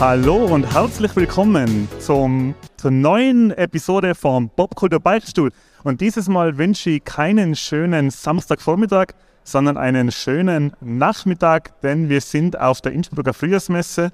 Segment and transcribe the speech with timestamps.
[0.00, 5.50] Hallo und herzlich willkommen zum, zur neuen Episode vom Popkultur Beichtstuhl.
[5.82, 9.06] Und dieses Mal wünsche ich keinen schönen Samstagvormittag,
[9.42, 14.12] sondern einen schönen Nachmittag, denn wir sind auf der Innsbrucker Frühjahrsmesse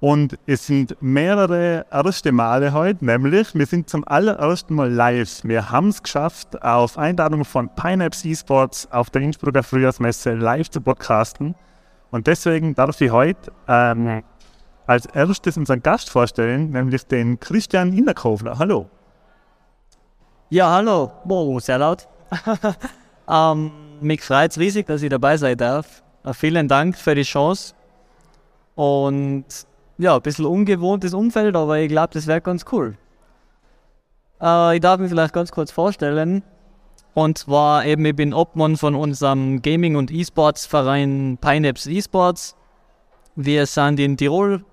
[0.00, 5.44] und es sind mehrere erste Male heute, nämlich wir sind zum allerersten Mal live.
[5.44, 10.80] Wir haben es geschafft, auf Einladung von Pineapps Esports auf der Innsbrucker Frühjahrsmesse live zu
[10.80, 11.54] podcasten.
[12.10, 14.22] Und deswegen darf ich heute ähm,
[14.86, 18.58] als erstes unseren Gast vorstellen, nämlich den Christian Innerkofler.
[18.58, 18.88] Hallo.
[20.48, 21.10] Ja, hallo.
[21.24, 22.06] Wow, sehr laut.
[23.28, 26.02] ähm, mich freut es riesig, dass ich dabei sein darf.
[26.24, 27.74] Äh, vielen Dank für die Chance.
[28.76, 29.44] Und
[29.98, 32.96] ja, ein bisschen ungewohntes Umfeld, aber ich glaube, das wäre ganz cool.
[34.40, 36.44] Äh, ich darf mich vielleicht ganz kurz vorstellen.
[37.14, 42.54] Und zwar eben, ich bin Obmann von unserem Gaming- und E-Sports-Verein Pineapps E-Sports.
[43.34, 44.64] Wir sind in Tirol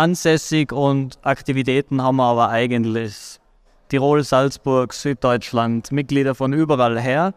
[0.00, 3.38] ansässig und Aktivitäten haben wir aber eigentlich
[3.90, 7.34] Tirol, Salzburg, Süddeutschland, Mitglieder von überall her.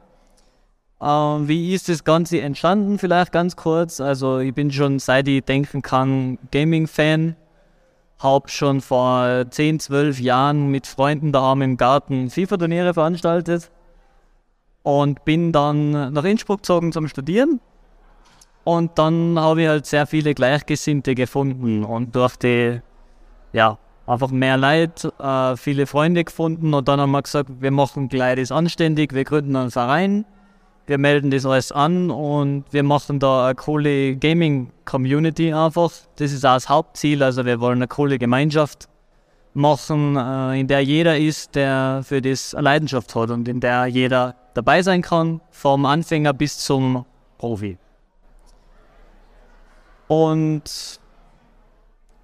[1.01, 2.99] Ähm, wie ist das Ganze entstanden?
[2.99, 3.99] Vielleicht ganz kurz.
[3.99, 7.35] Also ich bin schon seit ich denken kann Gaming-Fan.
[8.19, 13.71] Habe schon vor 10, 12 Jahren mit Freunden daheim im Garten FIFA-Turniere veranstaltet
[14.83, 17.59] und bin dann nach Innsbruck gezogen zum Studieren
[18.63, 22.81] und dann habe ich halt sehr viele Gleichgesinnte gefunden und durch die,
[23.51, 28.09] ja, einfach mehr Leid, äh, viele Freunde gefunden und dann haben wir gesagt, wir machen
[28.09, 30.25] gleich das anständig, wir gründen einen Verein,
[30.87, 35.91] wir melden das alles an und wir machen da eine coole Gaming-Community einfach.
[36.17, 38.89] Das ist auch das Hauptziel, also wir wollen eine coole Gemeinschaft
[39.53, 43.85] machen, äh, in der jeder ist, der für das eine Leidenschaft hat und in der
[43.85, 47.05] jeder dabei sein kann, vom Anfänger bis zum
[47.37, 47.77] Profi.
[50.13, 50.99] Und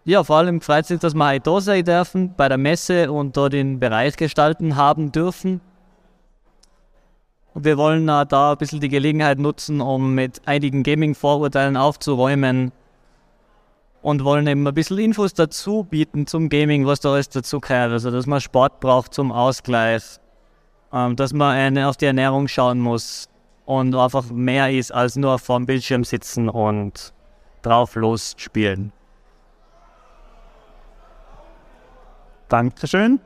[0.06, 3.36] ja, vor allem freut sich, dass wir heute da sein dürfen bei der Messe und
[3.36, 5.60] da den Bereich gestalten haben dürfen.
[7.56, 12.72] Und wir wollen da ein bisschen die Gelegenheit nutzen, um mit einigen Gaming-Vorurteilen aufzuräumen
[14.04, 17.92] und wollen eben ein bisschen Infos dazu bieten zum Gaming, was da alles dazu gehört.
[17.92, 20.04] Also, dass man Sport braucht zum Ausgleich,
[20.94, 23.28] ähm, dass man auf die Ernährung schauen muss
[23.66, 27.14] und einfach mehr ist als nur vor dem Bildschirm sitzen und
[27.62, 28.92] drauf losspielen.
[32.48, 33.20] Dankeschön.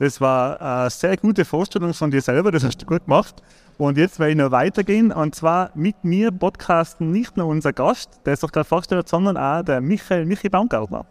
[0.00, 3.42] Das war eine sehr gute Vorstellung von dir selber, das hast du gut gemacht.
[3.78, 8.20] Und jetzt werde ich noch weitergehen und zwar mit mir podcasten nicht nur unser Gast,
[8.24, 11.06] der sich gerade vorstellt, sondern auch der Michael Michi Baumgartner.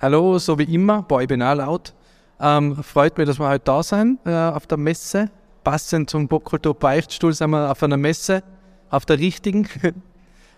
[0.00, 1.94] Hallo, so wie immer, boah, ich bin auch laut.
[2.40, 5.30] Ähm, freut mich, dass wir heute da sind äh, auf der Messe.
[5.62, 8.42] Passend zum Popkultur Beichtstuhl sind wir auf einer Messe,
[8.90, 9.68] auf der richtigen.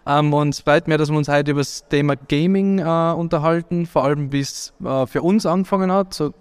[0.06, 3.86] Ähm, und es freut mich, dass wir uns heute über das Thema Gaming äh, unterhalten,
[3.86, 6.32] vor allem wie es äh, für uns angefangen hat, so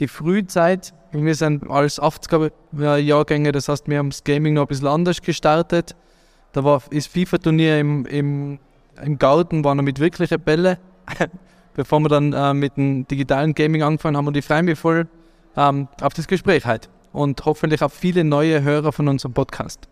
[0.00, 0.92] die Frühzeit.
[1.12, 5.94] Wir sind als 80er-Jahrgänge, das heißt, wir haben das Gaming noch ein bisschen anders gestartet.
[6.52, 8.58] Da war das FIFA-Turnier im, im,
[9.02, 10.78] im Garten, war noch mit wirklichen Bälle.
[11.74, 15.06] Bevor wir dann äh, mit dem digitalen Gaming angefangen haben und ich freue mich voll
[15.56, 19.88] ähm, auf das Gespräch heute und hoffentlich auf viele neue Hörer von unserem Podcast.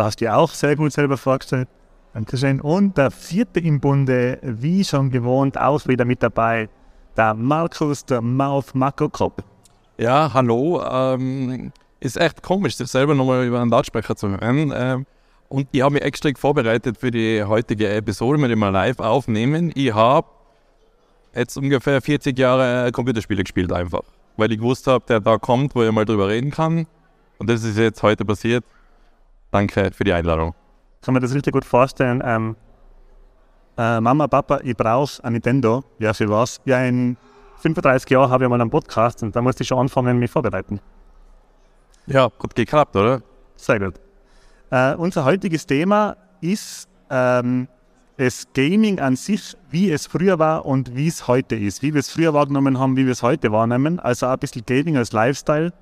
[0.00, 1.68] Da hast du dir auch sehr gut selber vorgestellt.
[2.14, 2.62] Dankeschön.
[2.62, 6.70] Und der vierte im Bunde, wie schon gewohnt, auch wieder mit dabei,
[7.18, 9.44] der Markus, der Mouth Makrokop.
[9.98, 10.82] Ja, hallo.
[10.90, 14.72] Ähm, ist echt komisch, sich selber nochmal über einen Lautsprecher zu hören.
[14.74, 15.06] Ähm,
[15.50, 19.70] und ich habe mich extra vorbereitet für die heutige Episode, mit dem wir live aufnehmen.
[19.74, 20.28] Ich habe
[21.34, 24.04] jetzt ungefähr 40 Jahre Computerspiele gespielt einfach.
[24.38, 26.86] Weil ich gewusst habe, der Tag kommt, wo ich mal drüber reden kann.
[27.36, 28.64] Und das ist jetzt heute passiert.
[29.50, 30.54] Danke für die Einladung.
[31.02, 32.22] Kann man das richtig gut vorstellen?
[32.24, 32.56] Ähm,
[33.76, 35.82] äh, Mama, Papa, ich brauche ein Nintendo.
[35.98, 36.60] Ja, für was?
[36.64, 37.16] Ja, in
[37.60, 40.80] 35 Jahren habe ich mal einen Podcast und da musste ich schon anfangen, mich vorbereiten.
[42.06, 43.22] Ja, gut geklappt, oder?
[43.56, 43.94] Sehr gut.
[44.70, 47.68] Äh, unser heutiges Thema ist ähm,
[48.16, 51.82] das Gaming an sich, wie es früher war und wie es heute ist.
[51.82, 53.98] Wie wir es früher wahrgenommen haben, wie wir es heute wahrnehmen.
[53.98, 55.72] Also auch ein bisschen Gaming als Lifestyle.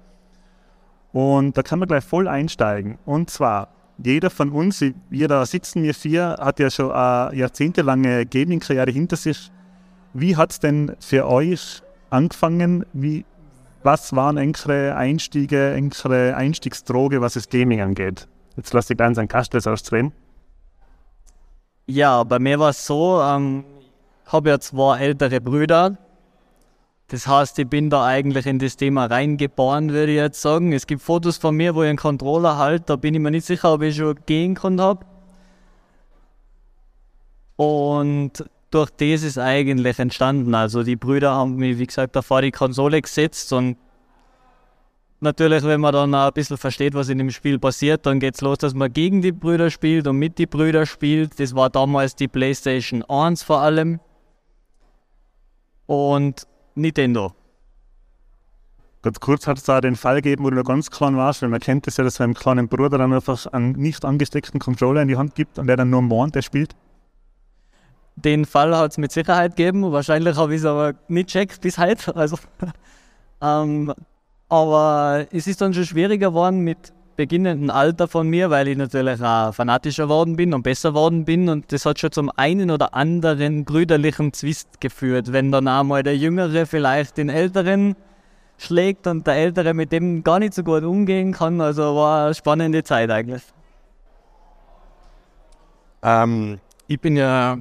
[1.12, 2.98] Und da kann man gleich voll einsteigen.
[3.06, 3.68] Und zwar,
[3.98, 9.16] jeder von uns, wir da sitzen, wir vier, hat ja schon eine jahrzehntelange Gaming-Karriere hinter
[9.16, 9.50] sich.
[10.12, 12.84] Wie hat es denn für euch angefangen?
[12.92, 13.24] Wie,
[13.82, 18.28] was waren eure Einstiege, eure Einstiegsdroge, was das Gaming angeht?
[18.56, 20.12] Jetzt lasse ich ganz einen Kastel ausdrehen.
[21.86, 23.64] Ja, bei mir war es so, ähm,
[24.26, 25.96] habe ja zwei ältere Brüder,
[27.08, 30.72] das heißt, ich bin da eigentlich in das Thema reingeboren, würde ich jetzt sagen.
[30.72, 33.46] Es gibt Fotos von mir, wo ich einen Controller halte, da bin ich mir nicht
[33.46, 35.06] sicher, ob ich schon gehen kann habe.
[37.56, 40.54] Und durch das ist eigentlich entstanden.
[40.54, 43.78] Also die Brüder haben mich, wie gesagt, davor die Konsole gesetzt und
[45.20, 48.42] natürlich, wenn man dann ein bisschen versteht, was in dem Spiel passiert, dann geht es
[48.42, 51.40] los, dass man gegen die Brüder spielt und mit die Brüder spielt.
[51.40, 53.98] Das war damals die PlayStation 1 vor allem.
[55.86, 56.46] Und
[56.78, 57.32] Nintendo.
[59.02, 61.48] Ganz kurz hat es da den Fall gegeben, wo du noch ganz klein warst, weil
[61.48, 65.02] man kennt das ja, dass man einem kleinen Bruder dann einfach einen nicht angesteckten Controller
[65.02, 66.74] in die Hand gibt und der dann nur mornt, der spielt.
[68.16, 69.92] Den Fall hat es mit Sicherheit gegeben.
[69.92, 72.16] Wahrscheinlich habe ich es aber nicht checkt bis heute.
[72.16, 72.36] Also,
[73.40, 73.94] ähm,
[74.48, 79.20] aber es ist dann schon schwieriger geworden mit beginnendem Alter von mir, weil ich natürlich
[79.20, 81.48] auch fanatischer geworden bin und besser geworden bin.
[81.48, 86.16] Und das hat schon zum einen oder anderen brüderlichen Zwist geführt, wenn dann einmal der
[86.16, 87.96] Jüngere vielleicht den Älteren
[88.56, 91.60] schlägt und der Ältere mit dem gar nicht so gut umgehen kann.
[91.60, 93.42] Also war eine spannende Zeit eigentlich.
[96.04, 97.58] Ähm, ich bin ja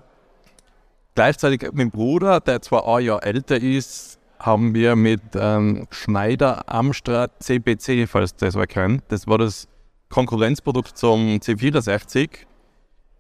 [1.16, 6.70] gleichzeitig mit dem Bruder, der zwar ein Jahr älter ist, haben wir mit ähm, Schneider
[6.72, 9.04] Amstrad CPC, falls das wer kennt.
[9.10, 9.68] Das war das
[10.10, 12.30] Konkurrenzprodukt zum C64.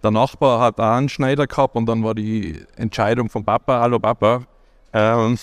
[0.03, 3.99] Der Nachbar hat auch einen Schneider gehabt und dann war die Entscheidung von Papa, hallo
[3.99, 4.41] Papa,
[4.93, 5.37] ähm,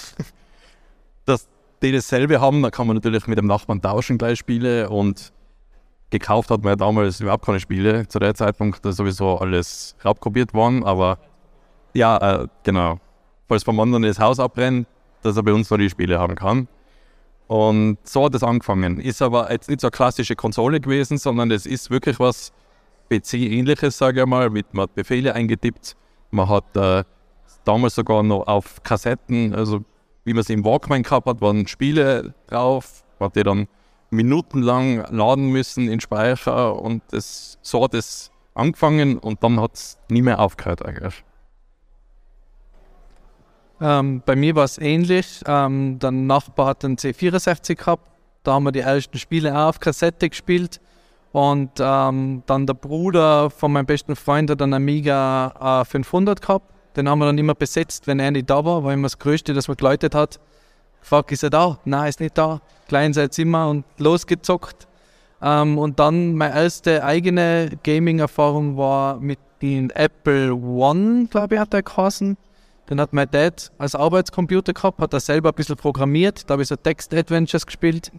[1.24, 1.48] dass
[1.82, 2.62] die dasselbe haben.
[2.62, 5.32] Da kann man natürlich mit dem Nachbarn tauschen gleich Spiele und
[6.10, 8.06] gekauft hat man ja damals überhaupt keine Spiele.
[8.06, 11.18] Zu der Zeitpunkt ist sowieso alles raubkopiert worden, aber
[11.92, 13.00] ja, äh, genau.
[13.48, 14.86] Falls vom anderen das Haus abbrennt,
[15.24, 16.68] dass er bei uns noch die Spiele haben kann.
[17.46, 19.00] Und so hat es angefangen.
[19.00, 22.52] Ist aber jetzt nicht so eine klassische Konsole gewesen, sondern es ist wirklich was
[23.10, 24.50] PC-ähnliches, sage ich mal.
[24.50, 25.96] Mit, man hat Befehle eingetippt.
[26.30, 27.04] Man hat äh,
[27.64, 29.84] damals sogar noch auf Kassetten, also
[30.24, 33.04] wie man es im Walkman gehabt hat, waren Spiele drauf.
[33.18, 33.68] Man hat die dann
[34.10, 39.98] minutenlang laden müssen in Speicher und das, so hat es angefangen und dann hat es
[40.08, 41.24] nie mehr aufgehört eigentlich.
[43.84, 45.42] Ähm, bei mir war es ähnlich.
[45.46, 48.08] Ähm, der Nachbar hat einen C64 gehabt.
[48.42, 50.80] Da haben wir die ersten Spiele auch auf Kassette gespielt.
[51.32, 56.72] Und ähm, dann der Bruder von meinem besten Freund hat einen Amiga äh, 500 gehabt.
[56.96, 58.84] Den haben wir dann immer besetzt, wenn er nicht da war.
[58.84, 60.40] War immer das Größte, das man geläutet hat.
[61.00, 61.78] Gefragt, ist er da?
[61.84, 62.62] Nein, ist nicht da.
[62.88, 64.88] Klein sein Zimmer und losgezockt.
[65.42, 71.74] Ähm, und dann meine erste eigene Gaming-Erfahrung war mit dem Apple One, glaube ich, hat
[71.74, 72.38] er geheißen.
[72.90, 76.48] Den hat mein Dad als Arbeitscomputer gehabt, hat er selber ein bisschen programmiert.
[76.48, 78.12] Da habe ich so Text-Adventures gespielt.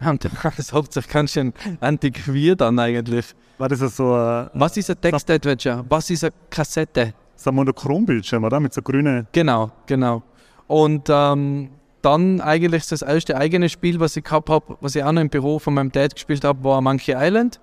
[0.00, 3.26] Und das hat sich ganz schön antiquiert dann eigentlich.
[3.58, 5.84] War das so ein, Was ist ein Text-Adventure?
[5.88, 7.14] Was ist eine Kassette?
[7.42, 8.60] so ein Monochrombildschirm, oder?
[8.60, 9.26] Mit so grünen.
[9.32, 10.22] Genau, genau.
[10.66, 15.12] Und ähm, dann eigentlich das erste eigene Spiel, was ich gehabt habe, was ich auch
[15.12, 17.60] noch im Büro von meinem Dad gespielt habe, war Monkey Island.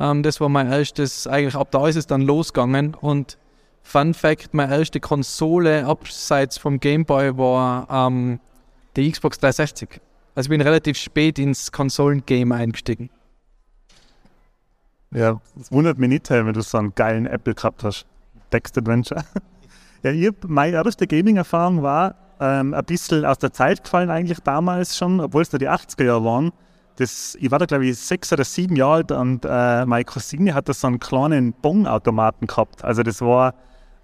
[0.00, 2.94] Ähm, das war mein erstes, eigentlich ab da ist es dann losgegangen.
[2.94, 3.38] Und
[3.86, 8.40] Fun Fact, meine erste Konsole abseits vom Game Boy war ähm,
[8.96, 10.00] die Xbox 360.
[10.34, 13.10] Also ich bin relativ spät ins Konsolengame eingestiegen.
[15.12, 18.06] Ja, das wundert mich nicht, wenn du so einen geilen Apple gehabt hast.
[18.50, 19.24] Text Adventure.
[20.02, 24.96] ja, ich meine erste Gaming-Erfahrung war ähm, ein bisschen aus der Zeit gefallen, eigentlich damals
[24.96, 26.52] schon, obwohl es da die 80er Jahre waren.
[26.96, 30.54] Das, ich war da, glaube ich, sechs oder sieben Jahre alt und äh, meine Cousine
[30.54, 32.82] hat da so einen kleinen Bong-Automaten gehabt.
[32.84, 33.54] Also, das war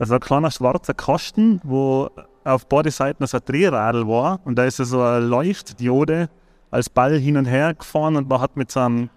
[0.02, 2.11] also ein kleiner schwarzer Kasten, wo
[2.42, 6.28] auf beide Seiten so ein Drehradl war und da ist so eine Leuchtdiode
[6.73, 9.11] als Ball hin und her gefahren und man hat mit so einem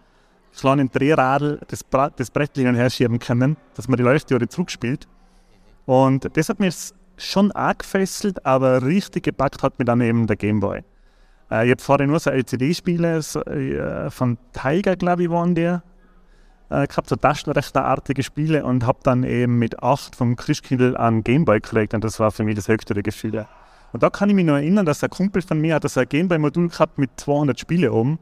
[0.56, 4.48] kleinen Drehradl das, Bra das Brett hin und her schieben können, dass man die Leuchtdiode
[4.48, 5.08] zurückspielt.
[5.88, 6.76] Und das hat mich
[7.18, 10.84] schon arg gefesselt, aber richtig gepackt hat mir dann eben der Gameboy.
[11.50, 15.80] Äh, ich habe vorher nur so LCD-Spiele so, äh, von Tiger, glaube ich, waren die.
[16.68, 21.60] Äh, gehabt, so taschenrechnerartige Spiele und habe dann eben mit 8 vom Christkindl an Gameboy
[21.60, 23.48] gekriegt und das war für mich das höchste der Gefühle.
[23.94, 26.10] Und da kann ich mich noch erinnern, dass ein Kumpel von mir hat das ein
[26.10, 28.18] Gameboy-Modul gehabt mit 200 Spiele oben.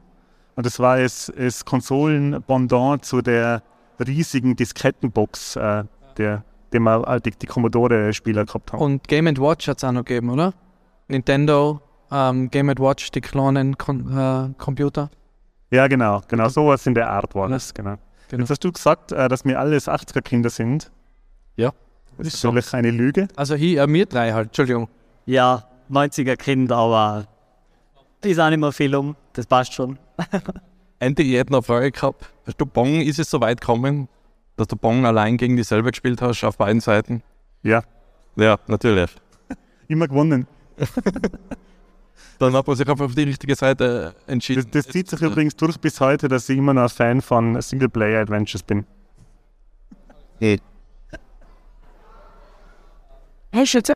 [0.56, 3.62] Und das war das, das Konsolen-Pendant zu der
[4.06, 5.84] riesigen Diskettenbox, äh,
[6.18, 8.82] der, den wir die, die Commodore-Spieler gehabt haben.
[8.82, 10.52] Und Game Watch hat es auch noch gegeben, oder?
[11.08, 11.80] Nintendo,
[12.12, 15.10] ähm, Game Watch, die kleinen Kon äh, Computer.
[15.70, 17.96] Ja, genau, genau, sowas in der Art war das, genau.
[18.28, 18.42] Genau.
[18.42, 20.90] Jetzt hast du gesagt, äh, dass wir alles 80er-Kinder sind.
[21.56, 21.72] Ja.
[22.18, 23.28] Das ist natürlich eine Lüge.
[23.36, 24.88] Also hier, äh, wir drei halt, Entschuldigung.
[25.26, 27.26] Ja, 90er Kind, aber
[28.22, 29.16] ist auch nicht mehr viel um.
[29.34, 29.98] Das passt schon.
[30.98, 32.30] Andy, ich hätte noch eine Frage gehabt.
[32.46, 34.08] Hast du Bong, ist es so weit gekommen,
[34.56, 37.22] dass du Bong allein gegen dich selber gespielt hast, auf beiden Seiten?
[37.62, 37.82] Ja,
[38.36, 39.10] Ja, natürlich.
[39.88, 40.46] immer gewonnen.
[42.38, 44.66] Dann hat man sich einfach auf die richtige Seite Das, entschieden.
[44.72, 48.62] das zieht sich übrigens durch bis heute, dass ich immer noch ein Fan von Singleplayer-Adventures
[48.62, 48.86] bin.
[53.52, 53.92] Hast du jetzt?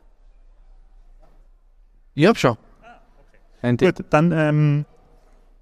[2.15, 2.57] Ich hab schon.
[3.61, 3.85] Handy.
[3.85, 4.85] Gut, dann, ähm,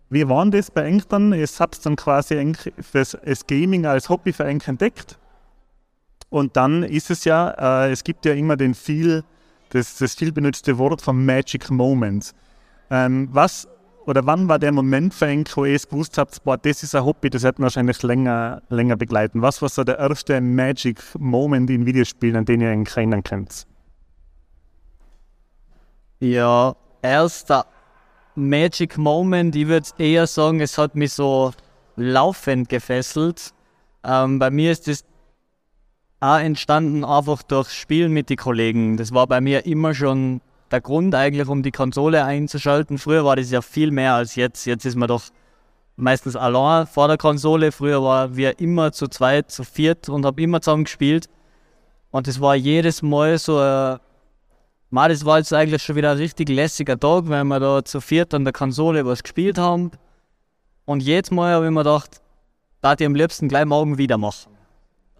[0.10, 1.34] wie war das bei euch dann?
[1.34, 2.54] Ihr habt dann quasi
[2.94, 5.18] das, das Gaming als Hobby für euch entdeckt.
[6.30, 9.24] Und dann ist es ja, äh, es gibt ja immer den viel,
[9.70, 12.34] das, das viel benutzte Wort von Magic Moments.
[12.90, 13.68] Ähm, was
[14.08, 17.30] oder wann war der Moment für wo ihr gewusst habt, boah, das ist ein Hobby,
[17.30, 19.42] das wird mich wahrscheinlich länger, länger begleiten?
[19.42, 23.68] Was war so der erste Magic Moment in Videospielen, an den ihr euch erinnern könnt?
[26.22, 27.66] Ja, erster
[28.36, 31.52] Magic Moment, ich würde eher sagen, es hat mich so
[31.98, 33.52] laufend gefesselt.
[34.06, 35.04] Ähm, bei mir ist das
[36.22, 38.96] auch entstanden einfach durch Spielen mit den Kollegen.
[38.96, 40.40] Das war bei mir immer schon
[40.72, 42.98] der Grund eigentlich, um die Konsole einzuschalten.
[42.98, 44.66] Früher war das ja viel mehr als jetzt.
[44.66, 45.24] Jetzt ist man doch
[45.96, 47.72] meistens allein vor der Konsole.
[47.72, 51.30] Früher waren wir immer zu zweit, zu viert und haben immer zusammen gespielt.
[52.12, 53.60] Und es war jedes Mal so
[54.90, 58.00] Ma, das war jetzt eigentlich schon wieder ein richtig lässiger Tag, weil wir da zu
[58.00, 59.92] viert an der Konsole was gespielt haben.
[60.86, 62.22] Und jedes Mal habe ich mir gedacht,
[62.80, 64.54] da ich am liebsten gleich morgen wieder machen.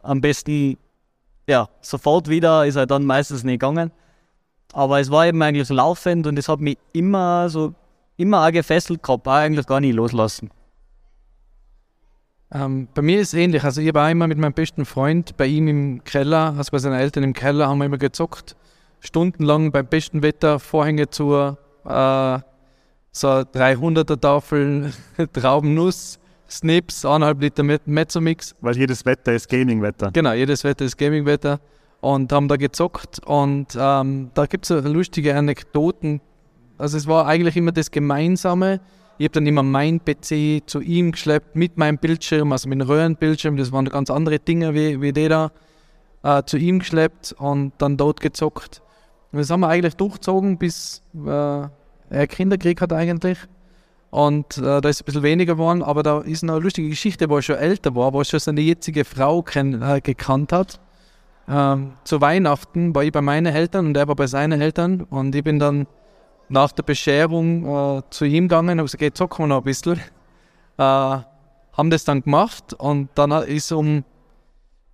[0.04, 0.78] Am besten,
[1.50, 3.92] ja, sofort wieder, ist halt dann meistens nicht gegangen.
[4.74, 7.74] Aber es war eben eigentlich laufend und es hat mich immer so,
[8.18, 10.50] immer auch gefesselt gehabt, auch eigentlich gar nicht loslassen.
[12.52, 13.64] Ähm, bei mir ist es ähnlich.
[13.64, 17.00] Also ich war immer mit meinem besten Freund bei ihm im Keller, also bei seinen
[17.00, 18.56] Eltern im Keller, haben wir immer gezockt.
[19.00, 22.40] Stundenlang beim besten Wetter, Vorhänge zu, äh,
[23.12, 24.94] so 300er Tafel
[25.34, 26.20] Traubennuss,
[26.50, 28.56] Snips, 1,5 Liter Mezzomix.
[28.62, 30.12] Weil jedes Wetter ist Gaming-Wetter.
[30.12, 31.60] Genau, jedes Wetter ist Gaming-Wetter.
[32.02, 33.20] Und haben da gezockt.
[33.26, 36.22] Und ähm, da gibt es lustige Anekdoten.
[36.78, 38.80] Also es war eigentlich immer das Gemeinsame.
[39.18, 42.88] Ich habe dann immer mein PC zu ihm geschleppt mit meinem Bildschirm, also mit einem
[42.88, 43.58] Röhrenbildschirm.
[43.58, 45.52] Das waren ganz andere Dinge wie, wie die da.
[46.24, 48.82] Äh, zu ihm geschleppt und dann dort gezockt.
[49.32, 51.68] Und das haben wir eigentlich durchgezogen, bis äh,
[52.10, 53.38] er Kinder gekriegt hat eigentlich.
[54.10, 57.38] Und äh, da ist ein bisschen weniger geworden, aber da ist eine lustige Geschichte, wo
[57.38, 60.80] er schon älter war, wo er schon seine jetzige Frau kenn, äh, gekannt hat.
[61.50, 65.34] Ähm, zu Weihnachten war ich bei meinen Eltern und er war bei seinen Eltern und
[65.34, 65.88] ich bin dann
[66.50, 69.64] nach der Bescherung äh, zu ihm gegangen und habe gesagt, okay, zocken wir noch ein
[69.64, 70.00] bisschen.
[70.78, 74.04] Äh, haben das dann gemacht und dann ist um,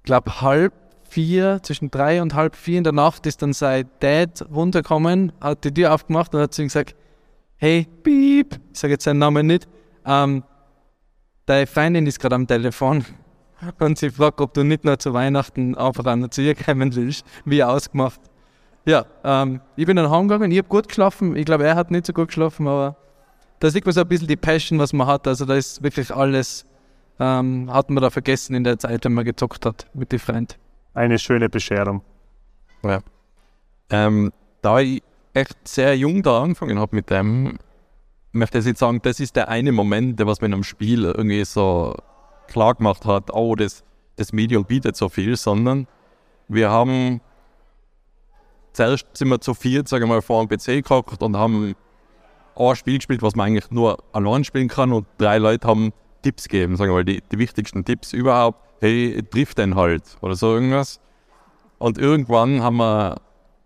[0.04, 0.74] glaube halb
[1.10, 5.64] vier, zwischen drei und halb vier in der Nacht ist dann sein Dad runtergekommen, hat
[5.64, 6.96] die Tür aufgemacht und hat zu ihm gesagt,
[7.56, 9.68] hey, piep, ich sage jetzt seinen Namen nicht,
[10.06, 10.44] ähm,
[11.46, 13.06] deine Freundin ist gerade am Telefon
[13.79, 17.25] und sie fragt, ob du nicht nur zu Weihnachten einfach noch zu ihr kommen willst,
[17.46, 18.20] wie ausgemacht.
[18.86, 22.05] Ja, ähm, ich bin dann heimgegangen, ich habe gut geschlafen, ich glaube, er hat nicht
[22.05, 22.98] so gut geschlafen, aber
[23.60, 26.13] da sieht man so ein bisschen die Passion, was man hat, also da ist wirklich
[26.13, 26.65] alles,
[27.20, 30.55] ähm, hat man da vergessen in der Zeit, wenn man gezockt hat mit den Freunden.
[30.93, 32.01] Eine schöne Bescherung.
[32.84, 33.00] Ja.
[33.89, 35.01] Ähm, da ich
[35.34, 37.58] echt sehr jung da angefangen habe mit dem,
[38.34, 41.05] möchte ich jetzt sagen, das ist der eine Moment, der was mir in einem Spiel
[41.05, 41.96] irgendwie so
[42.54, 43.84] klar gemacht hat, oh, das,
[44.16, 45.88] das Medium bietet so viel, sondern
[46.48, 47.22] wir haben
[48.74, 51.76] zuerst sind wir zu viert, sagen mal, vor dem PC gehockt und haben
[52.56, 56.48] ein Spiel gespielt, was man eigentlich nur allein spielen kann und drei Leute haben Tipps
[56.48, 58.60] gegeben, sagen wir mal, die, die wichtigsten Tipps überhaupt.
[58.80, 61.00] Hey, trifft den halt oder so irgendwas.
[61.78, 63.18] Und irgendwann haben wir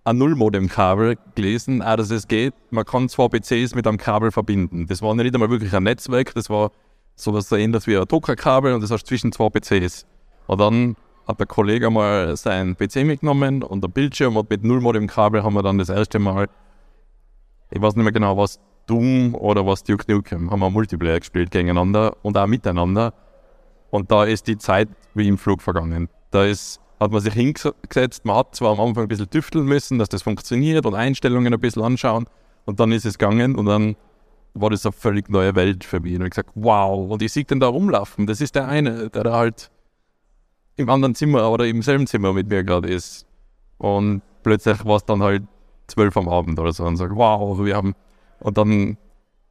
[0.04, 4.88] ein Nullmodem-Kabel gelesen, auch dass es geht, man kann zwei PCs mit einem Kabel verbinden.
[4.88, 6.72] Das war nicht einmal wirklich ein Netzwerk, das war
[7.18, 10.06] so ähnlich wie ein Druckerkabel und das hast du zwischen zwei PCs.
[10.48, 10.96] Und dann
[11.28, 15.64] hat der Kollege mal seinen PC mitgenommen und der Bildschirm und mit Nullmodem-Kabel haben wir
[15.64, 16.48] dann das erste Mal,
[17.70, 21.52] ich weiß nicht mehr genau, was Doom oder was Duke Nukem, haben wir Multiplayer gespielt
[21.52, 23.14] gegeneinander und auch miteinander.
[23.90, 26.10] Und da ist die Zeit wie im Flug vergangen.
[26.32, 30.00] Da ist, hat man sich hingesetzt, man hat zwar am Anfang ein bisschen tüfteln müssen,
[30.00, 32.26] dass das funktioniert und Einstellungen ein bisschen anschauen
[32.66, 33.96] und dann ist es gegangen und dann
[34.62, 36.16] war das eine völlig neue Welt für mich.
[36.16, 38.28] Und ich gesagt, wow, und ich sehe den da rumlaufen.
[38.28, 39.72] Das ist der eine, der da halt
[40.78, 43.26] im anderen Zimmer oder im selben Zimmer mit mir gerade ist.
[43.78, 45.44] Und plötzlich war es dann halt
[45.88, 47.96] zwölf am Abend oder so und sage, wow, wir haben.
[48.40, 48.98] Und dann,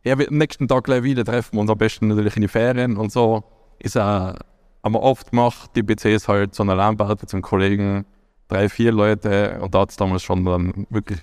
[0.05, 2.97] ja, wir am nächsten Tag gleich wieder treffen uns am besten natürlich in die Ferien
[2.97, 3.45] und so.
[3.79, 4.35] Ist auch,
[4.83, 8.07] haben wir oft gemacht, die PCs halt so eine LAN-Party zum Kollegen,
[8.49, 11.21] drei, vier Leute und da hat es damals schon dann wirklich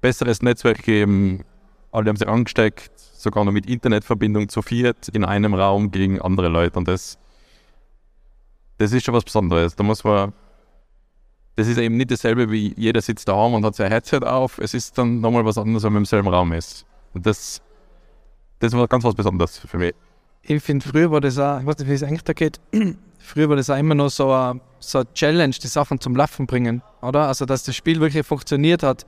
[0.00, 1.44] besseres Netzwerk gegeben.
[1.92, 6.48] Alle haben sich angesteckt, sogar noch mit Internetverbindung zu viert in einem Raum gegen andere
[6.48, 7.18] Leute und das,
[8.78, 9.76] das ist schon was Besonderes.
[9.76, 10.32] Da muss man
[11.58, 14.58] das ist eben nicht dasselbe wie jeder sitzt daheim und hat sein Headset auf.
[14.58, 16.86] Es ist dann nochmal was anderes, wenn man im selben Raum ist.
[17.14, 17.60] Und das,
[18.60, 19.92] das war ganz was Besonderes für mich.
[20.42, 22.60] ich finde, früher war das auch, ich weiß nicht, wie es eigentlich da geht,
[23.18, 26.46] früher war das auch immer noch so eine, so eine Challenge, die Sachen zum Laufen
[26.46, 27.26] bringen, oder?
[27.26, 29.04] Also, dass das Spiel wirklich funktioniert hat,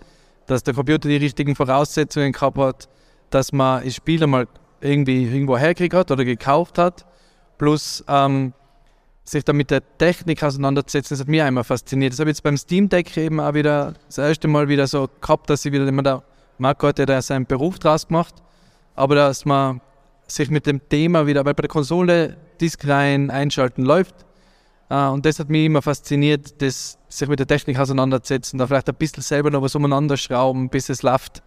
[0.46, 2.88] dass der Computer die richtigen Voraussetzungen gehabt hat,
[3.30, 4.46] dass man das Spiel einmal
[4.80, 7.06] irgendwie irgendwo hergekriegt hat oder gekauft hat,
[7.58, 8.52] plus ähm,
[9.24, 12.12] sich da mit der Technik auseinanderzusetzen, das hat mich einmal fasziniert.
[12.12, 15.08] Das habe ich jetzt beim Steam Deck eben auch wieder das erste Mal wieder so
[15.20, 16.22] gehabt, dass ich wieder immer da,
[16.58, 18.34] Marco hat ja da seinen Beruf draus gemacht,
[18.94, 19.80] aber dass man
[20.26, 24.14] sich mit dem Thema wieder, weil bei der Konsole Disk rein einschalten läuft.
[24.88, 28.88] Äh, und das hat mich immer fasziniert, das, sich mit der Technik auseinanderzusetzen, da vielleicht
[28.88, 31.42] ein bisschen selber noch was umeinander schrauben, bis es läuft.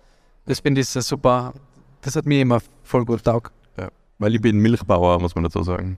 [0.45, 1.53] Das finde ich super.
[2.03, 3.51] Das hat mir immer voll gut taugt.
[3.77, 5.97] Ja, weil ich bin Milchbauer, muss man dazu sagen.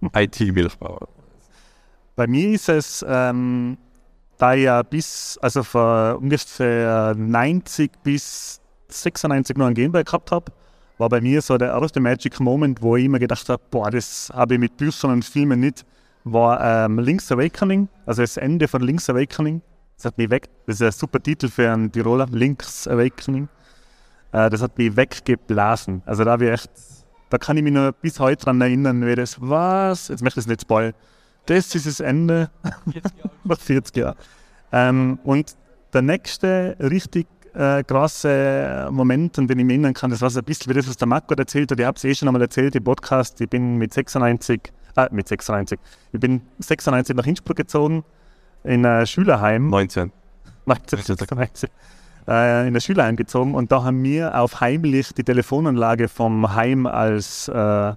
[0.14, 1.08] IT-Milchbauer.
[2.16, 3.76] Bei mir ist es, ähm,
[4.38, 10.52] da ich ja bis, also von ungefähr 90 bis 96 noch einen Gameboy gehabt habe,
[10.98, 14.30] war bei mir so der erste Magic Moment, wo ich immer gedacht habe, boah, das
[14.32, 15.84] habe ich mit Büchern und Filmen nicht,
[16.22, 19.60] war ähm, Link's Awakening, also das Ende von Link's Awakening.
[19.96, 23.48] Das hat mich weg, das ist ein super Titel für einen Tiroler, Link's Awakening.
[24.34, 26.02] Äh, das hat mich weggeblasen.
[26.04, 26.70] Also da habe ich echt,
[27.30, 30.44] da kann ich mich noch bis heute dran erinnern, wie das, was, jetzt möchte ich
[30.44, 30.94] es nicht spoilern.
[31.46, 32.50] Das ist das Ende,
[33.44, 34.16] nach 40 Jahren.
[34.72, 35.54] Ähm, und
[35.92, 40.40] der nächste richtig äh, große Moment, an den ich mich erinnern kann, das war so
[40.40, 41.78] ein bisschen wie das, was der Marco erzählt hat.
[41.78, 43.40] Ich habe es eh schon einmal erzählt im Podcast.
[43.40, 44.60] Ich bin mit 96,
[44.96, 45.78] äh, mit 96,
[46.12, 48.02] ich bin 96 nach Innsbruck gezogen,
[48.64, 49.70] in ein Schülerheim.
[49.70, 50.10] 19.
[50.66, 51.70] 1996.
[52.26, 56.86] Äh, in ein Schülerheim gezogen und da haben wir auf heimlich die Telefonanlage vom Heim
[56.86, 57.92] als äh,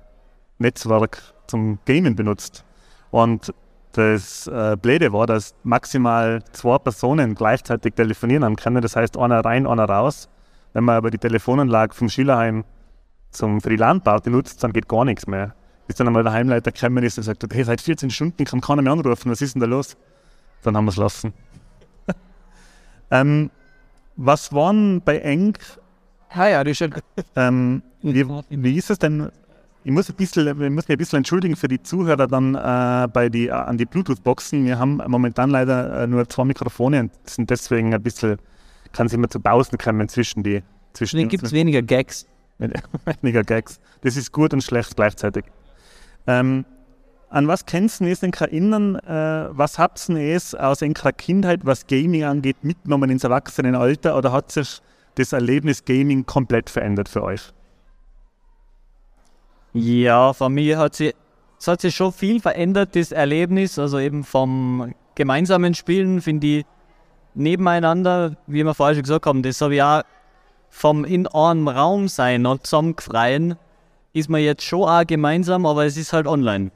[0.58, 2.66] Netzwerk zum Gamen benutzt.
[3.10, 3.54] Und
[3.94, 8.82] das äh, Blöde war, dass maximal zwei Personen gleichzeitig telefonieren haben können.
[8.82, 10.28] Das heißt, einer rein, einer raus.
[10.74, 12.66] Wenn man aber die Telefonanlage vom Schülerheim
[13.32, 15.56] zum, für die Landparty nutzt, dann geht gar nichts mehr.
[15.88, 18.82] Bis dann einmal der Heimleiter gekommen ist und sagt, hey, seit 14 Stunden kann keiner
[18.82, 19.96] mehr anrufen, was ist denn da los?
[20.64, 21.34] Dann haben wir es lassen.
[23.12, 23.50] ähm,
[24.18, 25.58] was waren bei Eng,
[26.30, 26.88] Ah ja, das ist ja
[27.36, 29.32] ähm, wie, wie ist es denn
[29.84, 33.08] ich muss, ein bisschen, ich muss mich ein bisschen entschuldigen für die Zuhörer dann äh,
[33.08, 34.66] bei die, äh, an die Bluetooth-Boxen.
[34.66, 38.38] Wir haben momentan leider äh, nur zwei Mikrofone und sind deswegen ein bisschen,
[38.92, 40.62] kann es immer zu Pausen kommen zwischen die.
[40.92, 41.32] Zwischen Dann uns.
[41.32, 42.28] gibt es weniger Gags.
[43.22, 43.80] weniger Gags.
[44.02, 45.46] Das ist gut und schlecht gleichzeitig.
[46.26, 46.66] Ähm,
[47.30, 48.96] an was kennst du es in erinnern?
[48.96, 54.32] Äh, was habt ihr es aus eurer Kindheit, was Gaming angeht, mitgenommen ins Erwachsenenalter oder
[54.32, 54.82] hat sich
[55.16, 57.42] das Erlebnis Gaming komplett verändert für euch?
[59.74, 61.14] Ja, von mir hat sich,
[61.60, 63.78] es hat sich schon viel verändert, das Erlebnis.
[63.78, 66.66] Also eben vom gemeinsamen Spielen finde ich
[67.34, 70.04] nebeneinander, wie wir vorher schon gesagt haben, das habe ich auch
[70.70, 73.56] vom in einem Raum sein und zusammengefreien,
[74.14, 76.72] ist man jetzt schon auch gemeinsam, aber es ist halt online.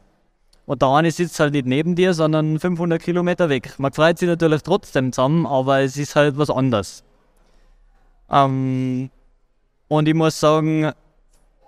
[0.71, 3.73] Und der eine sitzt halt nicht neben dir, sondern 500 Kilometer weg.
[3.77, 7.03] Man freut sich natürlich trotzdem zusammen, aber es ist halt was anderes.
[8.29, 9.09] Ähm,
[9.89, 10.93] und ich muss sagen,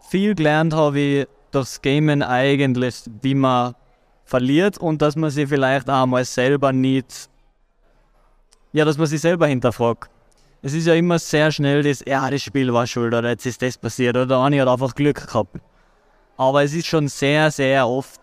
[0.10, 3.76] viel gelernt habe ich durchs Gamen eigentlich, wie man
[4.24, 7.30] verliert und dass man sich vielleicht auch mal selber nicht,
[8.72, 10.10] ja, dass man sich selber hinterfragt.
[10.62, 13.62] Es ist ja immer sehr schnell das, ja, das Spiel war schuld oder jetzt ist
[13.62, 15.58] das passiert oder der eine hat einfach Glück gehabt.
[16.38, 18.22] Aber es ist schon sehr, sehr oft,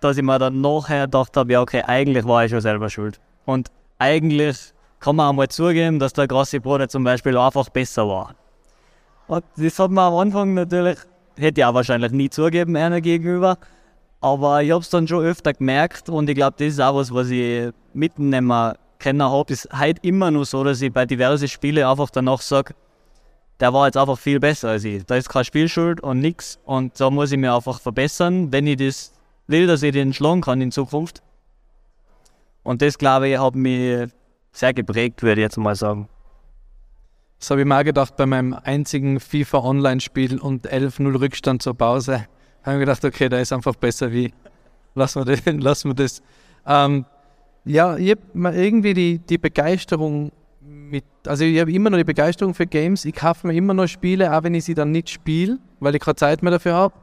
[0.00, 3.20] dass ich mir dann nachher gedacht habe, ja, okay, eigentlich war ich schon selber schuld.
[3.44, 8.08] Und eigentlich kann man auch mal zugeben, dass der große Bruder zum Beispiel einfach besser
[8.08, 8.34] war.
[9.26, 10.98] Und das hat man am Anfang natürlich
[11.36, 13.58] hätte ich auch wahrscheinlich nie zugeben, einer gegenüber.
[14.20, 17.14] Aber ich habe es dann schon öfter gemerkt und ich glaube, das ist auch was,
[17.14, 19.52] was ich mitnehmen können habe.
[19.52, 22.74] Ist heute immer nur so, dass ich bei diversen Spielen einfach danach sage,
[23.60, 25.04] der war jetzt einfach viel besser als ich.
[25.04, 26.58] Da ist keine Spielschuld und nichts.
[26.64, 29.12] Und da muss ich mich einfach verbessern, wenn ich das
[29.48, 31.22] will, dass ich den schlagen kann in Zukunft.
[32.62, 34.10] Und das, glaube ich, hat mich
[34.52, 36.08] sehr geprägt, würde ich jetzt mal sagen.
[37.38, 41.74] Das habe ich mir auch gedacht bei meinem einzigen FIFA Online-Spiel und 11-0 Rückstand zur
[41.74, 42.26] Pause.
[42.62, 44.32] habe ich gedacht, okay, da ist einfach besser wie.
[44.94, 46.20] Lassen wir, den, lassen wir das.
[46.66, 47.04] Ähm,
[47.64, 51.04] ja, ich habe irgendwie die, die Begeisterung mit.
[51.26, 53.04] Also, ich habe immer noch die Begeisterung für Games.
[53.04, 56.00] Ich kaufe mir immer noch Spiele, auch wenn ich sie dann nicht spiele, weil ich
[56.00, 56.94] keine Zeit mehr dafür habe.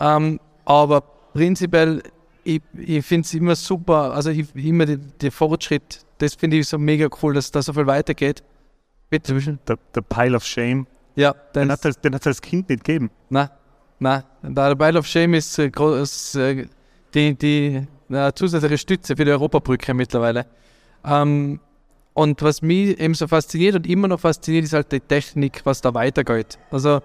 [0.00, 1.02] Ähm, aber
[1.38, 2.02] prinzipiell,
[2.42, 4.12] ich, ich finde es immer super.
[4.12, 7.86] Also, ich, immer der Fortschritt, das finde ich so mega cool, dass da so viel
[7.86, 8.42] weitergeht.
[9.08, 9.34] Bitte,
[9.66, 10.86] der, der Pile of Shame.
[11.14, 13.10] Ja, den hat es den als Kind nicht gegeben.
[13.30, 13.48] Nein,
[13.98, 14.22] nein.
[14.42, 15.70] Der Pile of Shame ist, äh,
[16.02, 16.66] ist äh,
[17.14, 20.46] die, die äh, zusätzliche Stütze für die Europabrücke mittlerweile.
[21.04, 21.60] Ähm,
[22.14, 25.80] und was mich eben so fasziniert und immer noch fasziniert, ist halt die Technik, was
[25.80, 26.58] da weitergeht.
[26.70, 27.00] Also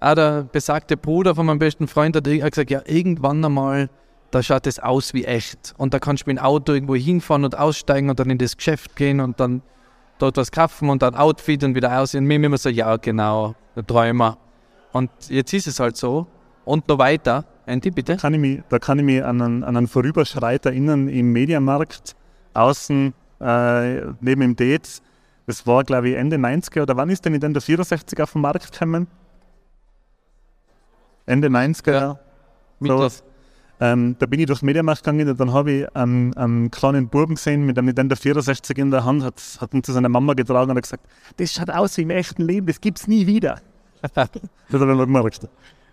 [0.00, 3.90] auch der besagte Bruder von meinem besten Freund hat gesagt, ja, irgendwann einmal,
[4.30, 5.74] da schaut es aus wie echt.
[5.78, 8.56] Und da kannst du mit dem Auto irgendwo hinfahren und aussteigen und dann in das
[8.56, 9.62] Geschäft gehen und dann
[10.18, 12.24] dort was kaufen und dann Outfit und wieder aussehen.
[12.24, 14.38] Und mir immer so, ja, genau, der Träumer.
[14.92, 16.26] Und jetzt ist es halt so.
[16.64, 17.44] Und noch weiter.
[17.66, 18.16] Andy, bitte.
[18.16, 22.16] Kann ich mich, da kann ich mich an einen, an einen Vorüberschreit erinnern im Mediamarkt,
[22.54, 25.02] außen äh, neben dem Date.
[25.46, 28.72] Das war, glaube ich, Ende 90er oder wann ist der Nintendo 64 auf den Markt
[28.72, 29.06] gekommen?
[31.28, 32.18] Ende 90er, Ja.
[32.80, 32.98] Mit So.
[32.98, 33.24] das.
[33.80, 37.36] Ähm, da bin ich durchs Mediamarkt gegangen und dann habe ich einen, einen kleinen Buben
[37.36, 40.70] gesehen mit einem Nintendo 64 in der Hand, hat, hat ihn zu seiner Mama getragen
[40.70, 43.60] und hat gesagt, das schaut aus wie im echten Leben, das gibt's nie wieder.
[44.02, 44.40] das hat
[44.72, 45.48] er dann gemerkt.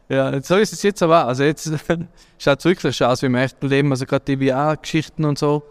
[0.10, 1.28] Ja, so ist es jetzt aber auch.
[1.28, 1.72] Also jetzt
[2.40, 5.64] schaut es wirklich aus wie im echten Leben, also gerade die VR-Geschichten und so.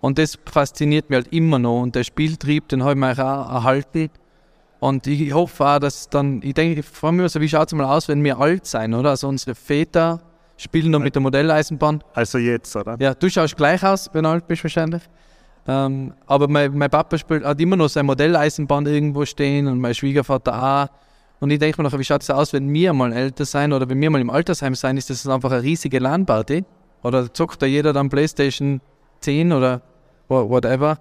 [0.00, 1.80] Und das fasziniert mich halt immer noch.
[1.80, 4.10] Und der Spieltrieb, den habe ich mir auch erhalten.
[4.82, 7.68] Und ich hoffe auch, dass dann, ich denke, ich frage mich immer so, wie schaut
[7.68, 9.10] es mal aus, wenn wir alt sein, oder?
[9.10, 10.20] Also unsere Väter
[10.56, 12.02] spielen noch mit der Modelleisenbahn.
[12.14, 12.96] Also jetzt, oder?
[12.98, 15.02] Ja, du schaust gleich aus, wenn du alt bist wahrscheinlich.
[15.68, 19.94] Ähm, aber mein, mein Papa spielt, hat immer noch seine Modelleisenbahn irgendwo stehen und mein
[19.94, 20.88] Schwiegervater auch.
[21.38, 23.88] Und ich denke mir nachher, wie schaut es aus, wenn wir mal älter sein oder
[23.88, 26.64] wenn wir mal im Altersheim sein, ist das einfach eine riesige LAN-Party?
[27.04, 28.80] Oder zockt da jeder dann Playstation
[29.20, 29.80] 10 oder
[30.26, 30.98] wha- whatever?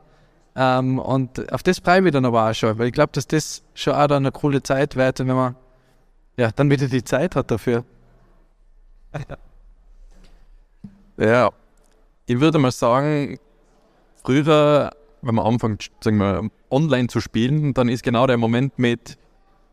[0.56, 3.28] Ähm, und auf das freue ich mich dann aber auch schon, weil ich glaube, dass
[3.28, 5.56] das schon auch dann eine coole Zeit wird, wenn man
[6.38, 7.84] ja, dann wieder die Zeit hat dafür.
[11.18, 11.52] Ja,
[12.26, 13.38] ich würde mal sagen,
[14.24, 14.90] früher,
[15.22, 19.20] wenn man anfängt, sagen wir, online zu spielen, dann ist genau der Moment mit,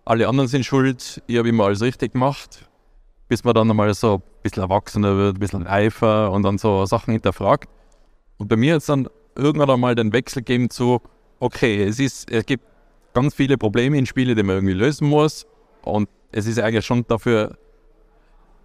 [0.04, 2.68] alle anderen sind schuld, ich habe immer alles richtig gemacht,
[3.28, 6.84] bis man dann einmal so ein bisschen erwachsener wird, ein bisschen reifer und dann so
[6.84, 7.70] Sachen hinterfragt.
[8.36, 11.00] Und bei mir es dann irgendwann einmal den Wechsel gegeben zu,
[11.40, 12.64] okay, es, ist, es gibt
[13.14, 15.46] ganz viele Probleme in Spielen, die man irgendwie lösen muss.
[15.82, 17.56] Und es ist eigentlich schon dafür,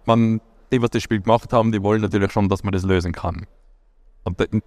[0.04, 0.40] man,
[0.72, 3.46] die, was das Spiel gemacht haben, die wollen natürlich schon, dass man das lösen kann.
[4.24, 4.62] Und den,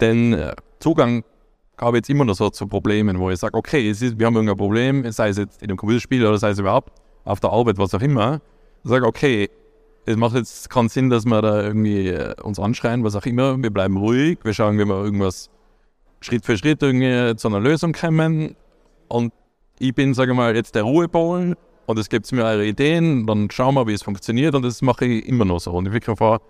[0.00, 1.24] den äh, Zugang
[1.78, 4.34] habe ich jetzt immer noch so zu Problemen, wo ich sage, okay, ist, wir haben
[4.34, 6.92] irgendein Problem, sei es jetzt in einem Computerspiel oder sei es überhaupt
[7.24, 8.40] auf der Arbeit, was auch immer.
[8.82, 9.48] Ich sage, okay,
[10.08, 13.62] es macht jetzt keinen Sinn, dass wir da irgendwie äh, uns anschreien, was auch immer.
[13.62, 15.50] Wir bleiben ruhig, wir schauen, wie wir irgendwas
[16.20, 18.56] Schritt für Schritt irgendwie zu einer Lösung kommen.
[19.08, 19.34] Und
[19.78, 23.50] ich bin, sage ich mal, jetzt der Ruhepol und es gibt mir eure Ideen, dann
[23.50, 25.72] schauen wir, wie es funktioniert und das mache ich immer noch so.
[25.72, 26.40] Und ich wirklich vor,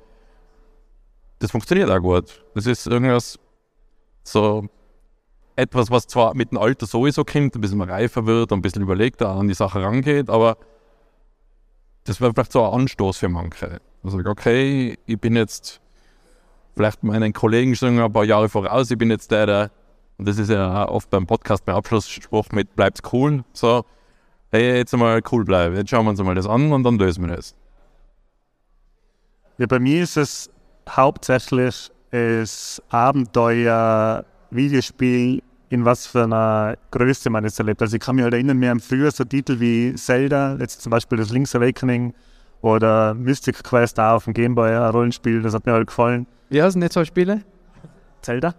[1.41, 2.45] das funktioniert auch gut.
[2.55, 3.41] Das ist irgendwas
[4.23, 4.69] so
[5.57, 8.83] etwas, was zwar mit dem Alter sowieso kommt, ein bisschen reifer wird und ein bisschen
[8.83, 10.59] überlegter an die Sache rangeht, aber
[12.09, 13.81] das wäre vielleicht so ein Anstoß für manche.
[14.03, 15.83] Also okay, ich bin jetzt
[16.75, 19.71] vielleicht meinen Kollegen schon ein paar Jahre voraus, ich bin jetzt der, der,
[20.17, 23.85] und das ist ja oft beim Podcast mein Abschlussspruch mit bleibt's cool, so,
[24.51, 27.29] hey, jetzt mal cool bleiben, jetzt schauen wir uns mal das an und dann lösen
[27.29, 27.55] wir das.
[29.59, 30.49] Ja, bei mir ist es
[30.89, 37.83] hauptsächlich das Abenteuer-Videospiel, in was für einer Größe man es erlebt.
[37.83, 40.91] Also ich kann mich halt erinnern, mir haben früher so Titel wie Zelda, jetzt zum
[40.91, 42.15] Beispiel das Link's Awakening
[42.63, 46.27] oder Mystic Quest auch auf dem Gameboy, ein Rollenspiel, das hat mir halt gefallen.
[46.49, 47.43] Wie heißen nicht so Spiele?
[48.23, 48.55] Zelda?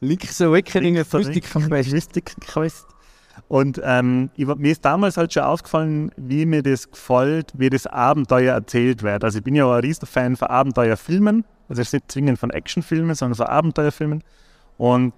[0.00, 1.92] Link's Awakening, Link's Mystic Quest.
[1.92, 2.86] Mystic Quest.
[3.48, 7.86] Und ähm, ich, mir ist damals halt schon aufgefallen, wie mir das gefällt, wie das
[7.86, 9.24] Abenteuer erzählt wird.
[9.24, 11.44] Also ich bin ja auch ein riesen Fan von Abenteuerfilmen.
[11.68, 14.22] Also nicht zwingend von Actionfilmen, sondern von Abenteuerfilmen.
[14.76, 15.14] Und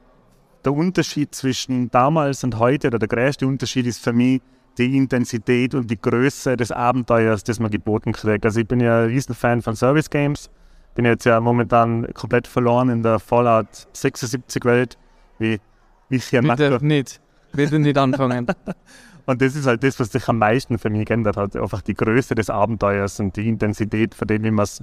[0.65, 4.41] der Unterschied zwischen damals und heute, oder der größte Unterschied ist für mich
[4.79, 8.45] die Intensität und die Größe des Abenteuers, das man geboten kriegt.
[8.45, 10.51] Also ich bin ja ein riesen Fan von Service Games.
[10.95, 14.97] Bin jetzt ja momentan komplett verloren in der Fallout 76 Welt,
[15.39, 15.61] wie
[16.09, 17.21] Michi Bitte nicht.
[17.53, 18.47] Bitte nicht anfangen.
[19.27, 21.57] und das ist halt das, was sich am meisten für mich geändert hat.
[21.57, 24.81] Einfach die Größe des Abenteuers und die Intensität, von dem wie man es.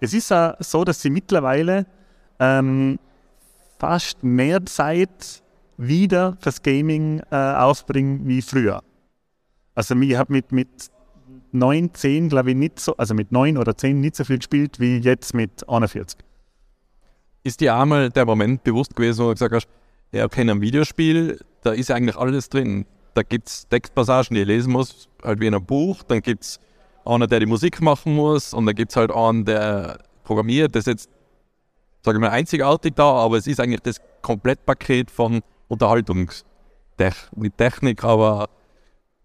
[0.00, 1.86] Es ist auch so, dass sie mittlerweile
[2.38, 2.98] ähm,
[3.80, 5.42] fast mehr Zeit
[5.78, 8.82] wieder fürs Gaming äh, aufbringen wie früher.
[9.74, 10.68] Also ich habe mit, mit
[11.52, 14.78] 9, 10, glaube ich, nicht so, also mit 9 oder 10 nicht so viel gespielt
[14.78, 16.18] wie jetzt mit 41.
[17.42, 19.68] Ist dir einmal der Moment bewusst gewesen, wo du gesagt hast,
[20.12, 22.84] ja, okay, in einem Videospiel, da ist eigentlich alles drin.
[23.14, 26.02] Da gibt es Textpassagen, die ich lesen muss, halt wie in einem Buch.
[26.02, 26.60] Dann gibt es
[27.04, 28.52] einer, der die Musik machen muss.
[28.52, 30.74] Und dann gibt es halt einen, der programmiert.
[30.74, 31.10] Das ist jetzt,
[32.02, 38.04] sage ich mal, einzigartig da, aber es ist eigentlich das Komplettpaket von Unterhaltungstechnik, nicht Technik,
[38.04, 38.48] aber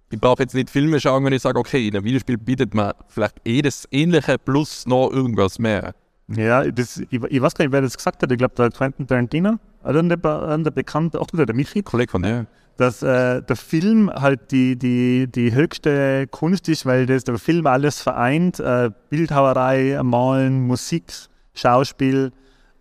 [0.09, 2.93] ich brauche jetzt nicht Filme schauen, wenn ich sage, okay, in einem Videospiel bietet man
[3.07, 5.95] vielleicht eh das Ähnliche plus noch irgendwas mehr.
[6.27, 8.31] Ja, das, ich, ich weiß gar nicht, wer das gesagt hat.
[8.31, 12.23] Ich glaube, der Quentin Tarantino oder der, Be- der Bekannte, auch der Michi, Kollege von
[12.23, 12.47] dir.
[12.77, 17.67] dass äh, der Film halt die, die, die höchste Kunst ist, weil das, der Film
[17.67, 18.59] alles vereint.
[18.59, 21.11] Äh, Bildhauerei, Malen, Musik,
[21.53, 22.31] Schauspiel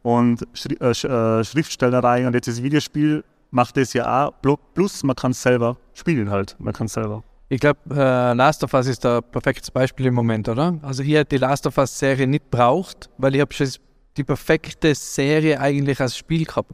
[0.05, 2.27] und Schri äh, äh, Schriftstellerei.
[2.27, 4.33] Und jetzt das Videospiel macht das ja auch.
[4.43, 6.55] Plu- Plus man kann es selber spielen halt.
[6.61, 7.25] Man kann selber.
[7.49, 10.79] Ich glaube, äh, Last of Us ist ein perfektes Beispiel im Moment, oder?
[10.83, 13.69] Also ich hätte die Last of Us Serie nicht braucht, weil ich habe schon
[14.17, 16.73] die perfekte Serie eigentlich als Spiel gehabt.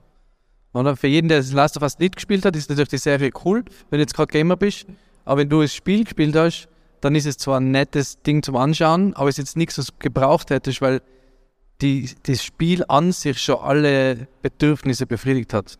[0.72, 0.96] Oder?
[0.96, 3.64] Für jeden, der das Last of Us nicht gespielt hat, ist natürlich die Serie cool,
[3.90, 4.86] wenn du jetzt gerade Gamer bist.
[5.24, 6.68] Aber wenn du das Spiel gespielt hast,
[7.00, 9.86] dann ist es zwar ein nettes Ding zum Anschauen, aber es ist jetzt nichts, was
[9.86, 11.00] du gebraucht hättest, weil
[11.80, 15.78] die, das Spiel an sich schon alle Bedürfnisse befriedigt hat.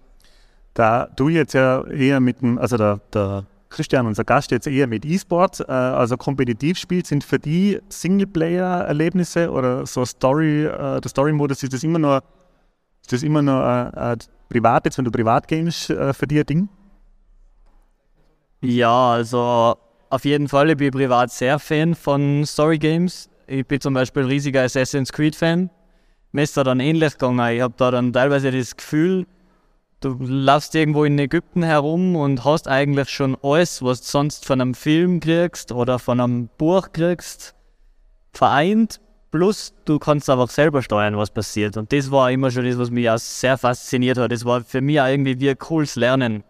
[0.74, 4.86] Da du jetzt ja eher mit dem, also der, der Christian, unser Gast, jetzt eher
[4.86, 11.08] mit E-Sport, äh, also kompetitiv spielt, sind für die Singleplayer-Erlebnisse oder so Story, äh, der
[11.08, 12.22] Story-Modus, ist das immer nur,
[13.02, 14.16] ist das immer nur äh, äh,
[14.48, 16.68] privat, jetzt wenn du privat gamest, äh, für dich ein Ding?
[18.62, 19.76] Ja, also
[20.10, 20.70] auf jeden Fall.
[20.70, 23.30] Ich bin privat sehr Fan von Story Games.
[23.46, 25.70] Ich bin zum Beispiel ein riesiger Assassin's Creed Fan.
[26.32, 27.54] Mir ist da dann ähnlich gegangen.
[27.54, 29.26] Ich habe da dann teilweise das Gefühl,
[30.00, 34.60] du laufst irgendwo in Ägypten herum und hast eigentlich schon alles, was du sonst von
[34.60, 37.54] einem Film kriegst oder von einem Buch kriegst,
[38.32, 39.00] vereint.
[39.30, 41.76] Plus, du kannst einfach selber steuern, was passiert.
[41.76, 44.32] Und das war immer schon das, was mich auch sehr fasziniert hat.
[44.32, 46.42] Das war für mich auch irgendwie wie ein cooles Lernen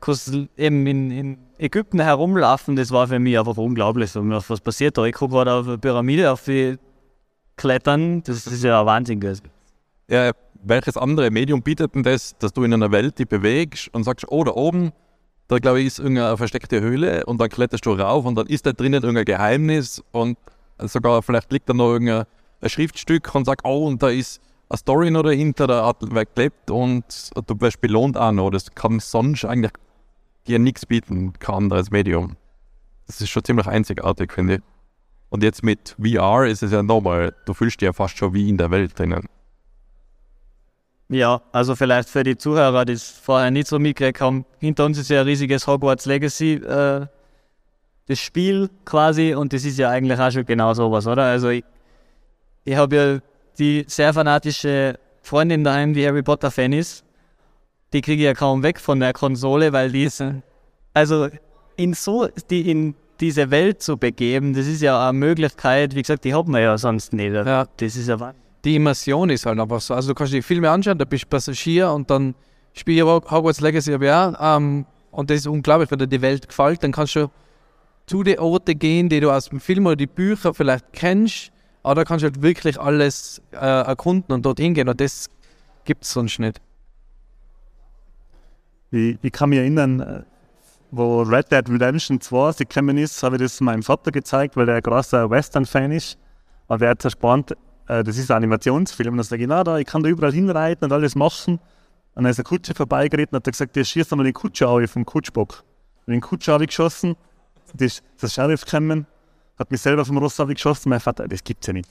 [0.00, 4.10] kannst eben in, in Ägypten herumlaufen, das war für mich einfach unglaublich.
[4.14, 5.04] Was passiert da?
[5.04, 6.76] Ich gucke gerade auf eine Pyramide, auf die
[7.56, 9.20] klettern, das ist ja Wahnsinn.
[10.08, 14.04] Ja, welches andere Medium bietet denn das, dass du in einer Welt dich bewegst und
[14.04, 14.92] sagst, oh, da oben,
[15.48, 18.66] da glaube ich, ist irgendeine versteckte Höhle und dann kletterst du rauf und dann ist
[18.66, 20.38] da drinnen irgendein Geheimnis und
[20.78, 22.24] sogar vielleicht liegt da noch irgendein
[22.60, 26.24] ein Schriftstück und sagt, oh, und da ist eine Story noch dahinter, da hat wer
[26.24, 27.04] gelebt und
[27.46, 28.50] du wirst belohnt auch noch.
[28.50, 29.72] Das kann sonst eigentlich
[30.46, 32.36] dir nichts bieten, kein anderes Medium.
[33.06, 34.60] Das ist schon ziemlich einzigartig, finde ich.
[35.28, 38.48] Und jetzt mit VR ist es ja nochmal, du fühlst dich ja fast schon wie
[38.48, 39.26] in der Welt drinnen.
[41.08, 44.98] Ja, also vielleicht für die Zuhörer, die es vorher nicht so mitgekriegt haben, hinter uns
[44.98, 47.06] ist ja ein riesiges Hogwarts Legacy, äh,
[48.08, 51.24] das Spiel quasi, und das ist ja eigentlich auch schon genau sowas, oder?
[51.24, 51.64] Also ich,
[52.64, 53.18] ich habe ja
[53.58, 57.04] die sehr fanatische Freundin daheim, die Harry Potter Fan ist.
[57.92, 60.22] Die kriege ich ja kaum weg von der Konsole, weil die ist,
[60.92, 61.28] also
[61.76, 66.24] in so, die in diese Welt zu begeben, das ist ja eine Möglichkeit, wie gesagt,
[66.24, 67.32] die hat man ja sonst nicht.
[67.32, 67.66] Ja.
[67.76, 68.42] Das ist ja Wahnsinn.
[68.64, 69.94] die Immersion ist halt einfach so.
[69.94, 72.34] Also du kannst die Filme anschauen, da bist du Passagier und dann
[72.74, 74.56] spiele ich Hog- Hogwarts Legacy aber auch.
[74.58, 77.30] Ähm, und das ist unglaublich, wenn dir die Welt gefällt, dann kannst du
[78.06, 81.50] zu den Orten gehen, die du aus dem Film oder die Bücher vielleicht kennst,
[81.82, 85.30] aber da kannst du halt wirklich alles äh, erkunden und dorthin gehen und das
[85.84, 86.60] gibt es sonst nicht.
[88.90, 90.22] Ich, ich kann mich erinnern, äh,
[90.96, 94.76] wo Red Dead Redemption 2 gekommen ist, habe ich das meinem Vater gezeigt, weil er
[94.76, 96.18] ein großer Western-Fan ist.
[96.68, 97.52] Aber er hat zerspannt,
[97.88, 99.12] äh, das ist ein Animationsfilm.
[99.12, 101.60] Und dann sage ich, na, da, ich kann da überall hinreiten und alles machen.
[102.14, 104.90] Und dann ist eine Kutsche vorbeigeritten und hat gesagt, der schießt einmal den Kutscher auf
[104.90, 105.64] vom Kutschbock.
[106.06, 107.16] Und den ich geschossen,
[107.74, 109.06] da ist der Sheriff gekommen,
[109.58, 110.90] hat mich selber vom Ross geschossen.
[110.90, 111.88] Mein Vater, das gibt's ja nicht.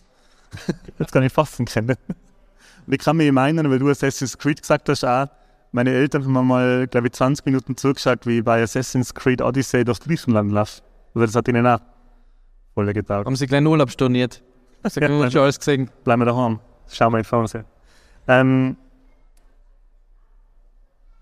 [0.98, 1.98] das kann ich fassen können.
[2.88, 5.28] Und ich kann mich meinen, weil du Assassin's Creed gesagt hast, auch,
[5.76, 9.84] meine Eltern haben mal, glaube ich, 20 Minuten zugeschaut, wie ich bei Assassin's Creed Odyssey
[9.84, 10.82] durch Griechenland laufe.
[11.14, 11.80] Also das hat ihnen auch
[12.74, 13.26] voll getaugt.
[13.26, 14.42] Haben sie gleich einen Urlaub storniert.
[14.86, 15.90] Sie haben Ja, schon alles gesehen.
[16.06, 16.60] Bleiben wir daheim.
[16.90, 17.66] Schauen wir im Fernsehen.
[18.28, 18.78] Ähm,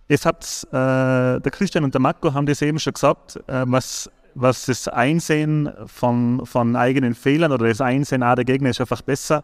[0.07, 4.11] jetzt habt äh, der Christian und der Marco haben das eben schon gesagt, äh, was,
[4.35, 9.01] was das Einsehen von, von eigenen Fehlern oder das Einsehen auch der Gegner ist einfach
[9.01, 9.43] besser.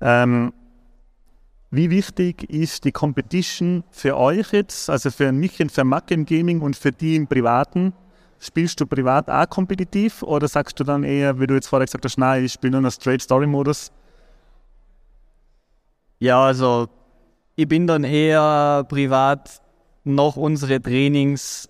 [0.00, 0.54] Ähm,
[1.70, 6.26] wie wichtig ist die Competition für euch jetzt, also für mich und für Mac im
[6.26, 7.92] Gaming und für die im Privaten?
[8.40, 12.04] Spielst du privat auch kompetitiv oder sagst du dann eher, wie du jetzt vorher gesagt
[12.04, 13.92] hast, nein, ich spiele nur noch Straight Story Modus?
[16.18, 16.88] Ja, also
[17.54, 19.60] ich bin dann eher privat
[20.04, 21.68] nach unsere Trainings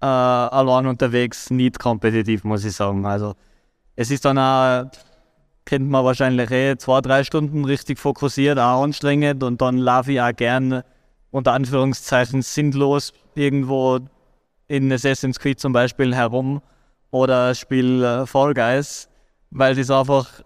[0.00, 3.04] äh, allein unterwegs, nicht kompetitiv, muss ich sagen.
[3.04, 3.34] Also
[3.94, 4.90] es ist dann auch,
[5.64, 10.20] kennt man wahrscheinlich eh, zwei, drei Stunden richtig fokussiert, auch anstrengend und dann laufe ich
[10.20, 10.82] auch gern
[11.30, 14.00] unter Anführungszeichen sinnlos irgendwo
[14.68, 16.60] in Assassin's Creed zum Beispiel herum
[17.10, 19.08] oder spiele äh, Fall Guys,
[19.50, 20.42] weil das einfach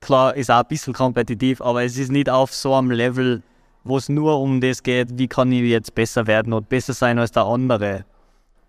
[0.00, 3.42] klar ist auch ein bisschen kompetitiv, aber es ist nicht auf so einem Level,
[3.84, 7.18] wo es nur um das geht, wie kann ich jetzt besser werden und besser sein
[7.18, 8.04] als der andere.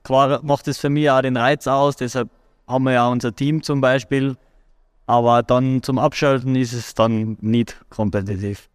[0.03, 2.29] Klar macht es für mich auch den Reiz aus, deshalb
[2.67, 4.35] haben wir ja unser Team zum Beispiel,
[5.05, 8.69] aber dann zum Abschalten ist es dann nicht kompetitiv.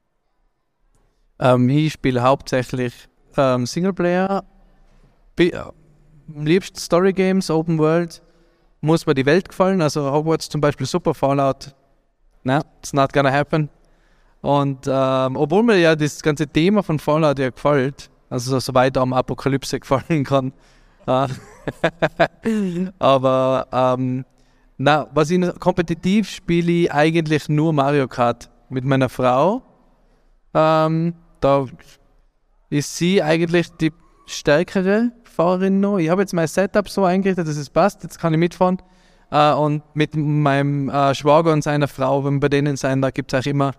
[1.38, 4.45] Ähm, ich spiele hauptsächlich ähm, Singleplayer.
[5.37, 5.59] Bi- äh,
[6.37, 8.21] Am liebsten Story Games, Open World.
[8.81, 9.81] Muss mir die Welt gefallen.
[9.83, 11.75] Also Hogwarts zum Beispiel super, Fallout.
[12.45, 13.69] Na, it's not gonna happen.
[14.41, 18.97] Und ähm, obwohl mir ja das ganze Thema von Fallout ja gefällt, also so- soweit
[18.97, 20.53] am Apokalypse gefallen kann.
[21.07, 21.29] Äh,
[22.99, 24.25] Aber ähm,
[24.79, 29.62] na, was ich kompetitiv spiele, ich eigentlich nur Mario Kart mit meiner Frau.
[30.55, 31.67] Ähm, da
[32.71, 33.93] ist sie eigentlich die
[34.27, 35.99] stärkere Fahrerin noch.
[35.99, 38.05] Ich habe jetzt mein Setup so eingerichtet, dass es passt.
[38.05, 38.79] Jetzt kann ich mitfahren.
[39.31, 43.11] Äh, und mit meinem äh, Schwager und seiner Frau, wenn wir bei denen sein, da
[43.11, 43.73] gibt es auch immer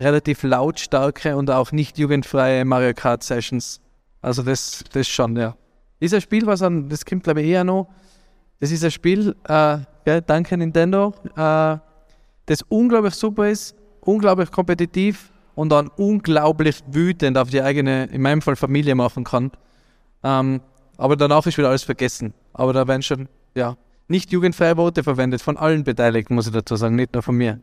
[0.00, 3.80] relativ lautstarke und auch nicht jugendfreie Mario Kart Sessions.
[4.20, 5.56] Also das, das schon, ja.
[5.98, 7.88] Ist ein Spiel, was an, das kommt glaube ich eher noch.
[8.60, 11.78] Das ist ein Spiel, äh, ja, danke Nintendo, äh,
[12.46, 18.42] das unglaublich super ist, unglaublich kompetitiv und dann unglaublich wütend auf die eigene, in meinem
[18.42, 19.50] Fall Familie machen kann.
[20.22, 20.60] Ähm,
[20.96, 22.34] aber danach ist wieder alles vergessen.
[22.52, 23.76] Aber da werden schon, ja,
[24.08, 27.60] nicht jugendfreie Worte verwendet, von allen Beteiligten, muss ich dazu sagen, nicht nur von mir.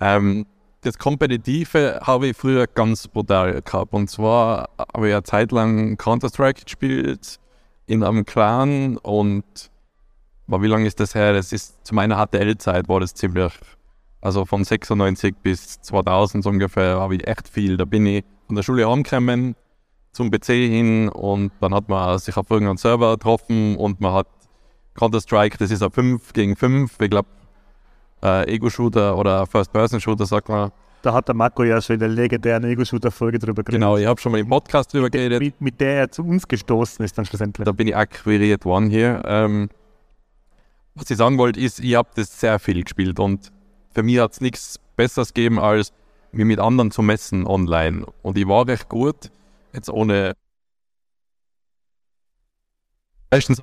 [0.00, 0.46] Ähm,
[0.82, 3.92] das Kompetitive habe ich früher ganz brutal gehabt.
[3.92, 7.38] Und zwar habe ich eine Zeit lang Counter-Strike gespielt
[7.86, 9.44] in einem Clan und
[10.50, 11.32] aber wie lange ist das her?
[11.32, 13.52] Das ist zu meiner HTL-Zeit war das ziemlich,
[14.20, 17.76] also von 96 bis 2000 so ungefähr habe ich echt viel.
[17.76, 19.54] Da bin ich von der Schule heimgekommen
[20.12, 24.26] zum PC hin und dann hat man sich auf irgendeinem Server getroffen und man hat
[24.94, 27.28] Counter-Strike, das ist ein 5 gegen 5, ich glaube
[28.24, 30.72] äh, Ego-Shooter oder First-Person-Shooter, sagt man.
[31.02, 33.80] Da hat der Marco ja schon in der legendären Ego-Shooter-Folge drüber geredet.
[33.80, 35.40] Genau, ich habe schon mal im Podcast drüber geredet.
[35.40, 37.64] Mit, mit der er zu uns gestoßen ist dann schlussendlich.
[37.64, 39.22] Da bin ich akquiriert worden hier.
[39.24, 39.70] Ähm,
[41.00, 43.50] was ich sagen wollte, ist, ich habe das sehr viel gespielt und
[43.92, 45.92] für mich hat es nichts Besseres gegeben, als
[46.32, 48.06] mich mit anderen zu messen online.
[48.22, 49.30] Und ich war recht gut,
[49.72, 50.34] jetzt ohne.
[53.30, 53.62] Meistens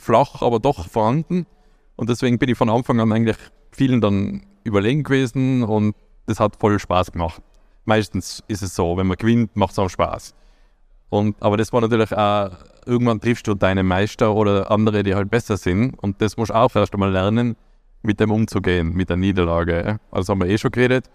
[0.00, 1.46] flach, aber doch vorhanden.
[1.96, 3.36] Und deswegen bin ich von Anfang an eigentlich
[3.70, 5.94] vielen dann überlegen gewesen und
[6.26, 7.42] das hat voll Spaß gemacht.
[7.84, 10.34] Meistens ist es so, wenn man gewinnt, macht es auch Spaß.
[11.08, 12.50] Und, aber das war natürlich auch,
[12.84, 15.94] irgendwann triffst du deine Meister oder andere, die halt besser sind.
[16.02, 17.56] Und das musst du auch erst einmal lernen,
[18.02, 19.98] mit dem umzugehen, mit der Niederlage.
[20.10, 21.06] Also haben wir eh schon geredet.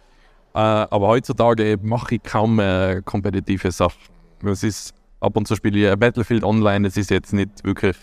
[0.54, 3.97] Äh, aber heutzutage mache ich kaum mehr kompetitive Sachen.
[4.43, 7.95] Es ist, ab und zu spiele ich Battlefield online, das ist jetzt nicht wirklich,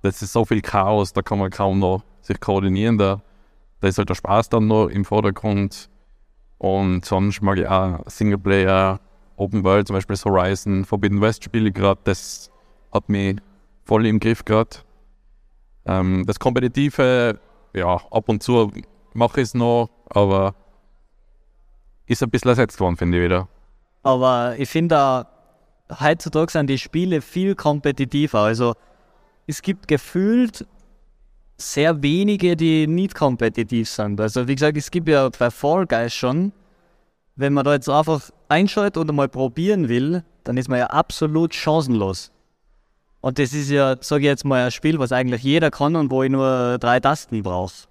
[0.00, 2.98] das ist so viel Chaos, da kann man kaum noch sich koordinieren.
[2.98, 3.20] Da,
[3.80, 5.90] da ist halt der Spaß dann noch im Vordergrund.
[6.58, 9.00] Und sonst mag ich auch Singleplayer,
[9.36, 12.50] Open World, zum Beispiel Horizon, Forbidden West spiele ich gerade, das
[12.92, 13.36] hat mich
[13.84, 14.70] voll im Griff gerade.
[15.84, 17.40] Ähm, das Kompetitive,
[17.74, 18.70] ja, ab und zu
[19.14, 20.54] mache ich es noch, aber
[22.06, 23.48] ist ein bisschen ersetzt worden, finde ich wieder.
[24.02, 25.24] Aber ich finde auch,
[26.00, 28.40] heutzutage sind die Spiele viel kompetitiver.
[28.40, 28.74] Also
[29.46, 30.66] es gibt gefühlt
[31.56, 34.20] sehr wenige, die nicht kompetitiv sind.
[34.20, 36.52] Also wie gesagt, es gibt ja bei Fall Guys schon,
[37.36, 41.54] wenn man da jetzt einfach einschaltet und mal probieren will, dann ist man ja absolut
[41.54, 42.30] chancenlos.
[43.20, 46.10] Und das ist ja, sage ich jetzt mal, ein Spiel, was eigentlich jeder kann und
[46.10, 47.86] wo ich nur drei Tasten brauche.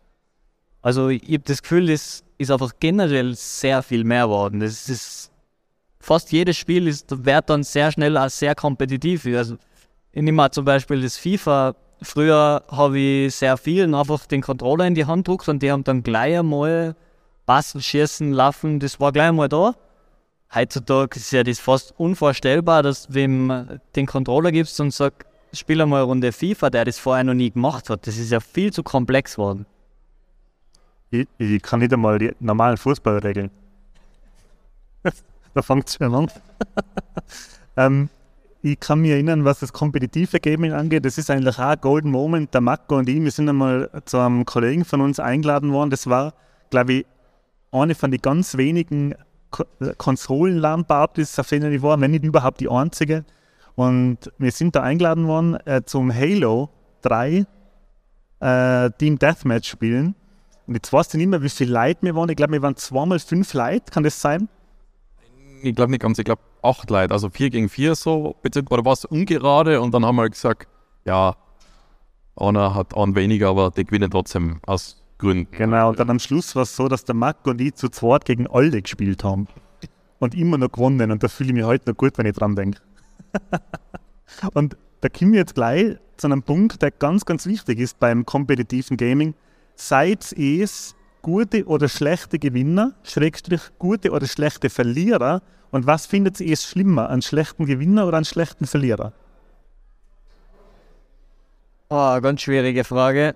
[0.82, 4.60] Also ich habe das Gefühl, das ist einfach generell sehr viel mehr geworden.
[4.60, 5.32] Das ist
[6.00, 9.26] fast jedes Spiel ist, wird dann sehr schnell als sehr kompetitiv.
[9.28, 9.56] Also
[10.12, 11.76] ich nehme mal zum Beispiel das FIFA.
[12.02, 15.84] Früher habe ich sehr vielen einfach den Controller in die Hand gedruckt und die haben
[15.84, 16.96] dann gleich einmal
[17.46, 19.76] passen, schießen, laufen, das war gleich einmal da.
[20.54, 25.82] Heutzutage ist ja das fast unvorstellbar, dass du wem den Controller gibst und sagst, spiel
[25.82, 28.08] einmal eine Runde FIFA, der das vorher noch nie gemacht hat.
[28.08, 29.66] Das ist ja viel zu komplex geworden.
[31.10, 33.50] Ich, ich kann nicht einmal die normalen Fußballregeln.
[35.54, 36.32] da fängt es schon an.
[37.78, 38.10] ähm,
[38.62, 41.04] ich kann mich erinnern, was das kompetitive Gaming angeht.
[41.04, 42.54] Das ist eigentlich auch ein Golden Moment.
[42.54, 45.90] Der Marco und ich, wir sind einmal zu einem Kollegen von uns eingeladen worden.
[45.90, 46.34] Das war,
[46.70, 47.06] glaube ich,
[47.72, 49.16] eine von den ganz wenigen
[49.50, 49.66] Ko
[49.98, 53.26] Konsolen-LAN-Partys, auf denen ich war, wenn nicht überhaupt die einzige.
[53.76, 56.70] Und wir sind da eingeladen worden äh, zum Halo
[57.02, 57.46] 3
[58.40, 60.16] äh, Team Deathmatch spielen.
[60.68, 62.30] Und jetzt weißt du nicht mehr, wie viele Leute wir waren.
[62.30, 64.48] Ich glaube, wir waren zweimal fünf Leute, kann das sein?
[65.64, 68.36] Ich glaube nicht ganz, ich glaube acht Leute, also vier gegen vier so,
[68.70, 70.68] oder war es ungerade und dann haben wir halt gesagt,
[71.06, 71.36] ja,
[72.36, 75.48] einer hat einen weniger, aber die gewinnen trotzdem aus Gründen.
[75.52, 78.26] Genau, und dann am Schluss war es so, dass der Marco und ich zu zweit
[78.26, 79.48] gegen alle gespielt haben.
[80.20, 81.12] Und immer noch gewonnen.
[81.12, 82.80] Und da fühle ich mich heute noch gut, wenn ich dran denke.
[84.54, 88.26] und da kommen wir jetzt gleich zu einem Punkt, der ganz, ganz wichtig ist beim
[88.26, 89.34] kompetitiven Gaming.
[89.76, 95.42] Seid es gute oder schlechte Gewinner, Schrägstrich gute oder schlechte Verlierer?
[95.72, 99.14] Und was findet ihr ist schlimmer, einen schlechten Gewinner oder einen schlechten Verlierer?
[101.90, 103.36] Oh, ganz schwierige Frage.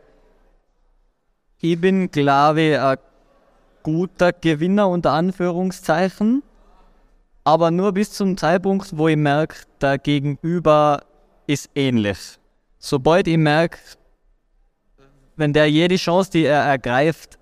[1.66, 2.98] Ich bin, glaube ich, ein
[3.82, 6.44] guter Gewinner unter Anführungszeichen,
[7.44, 11.02] aber nur bis zum Zeitpunkt, wo ich merke, der Gegenüber
[11.48, 12.38] ist ähnlich.
[12.78, 13.80] Sobald ich merke,
[15.38, 17.40] wenn der jede Chance, die er ergreift,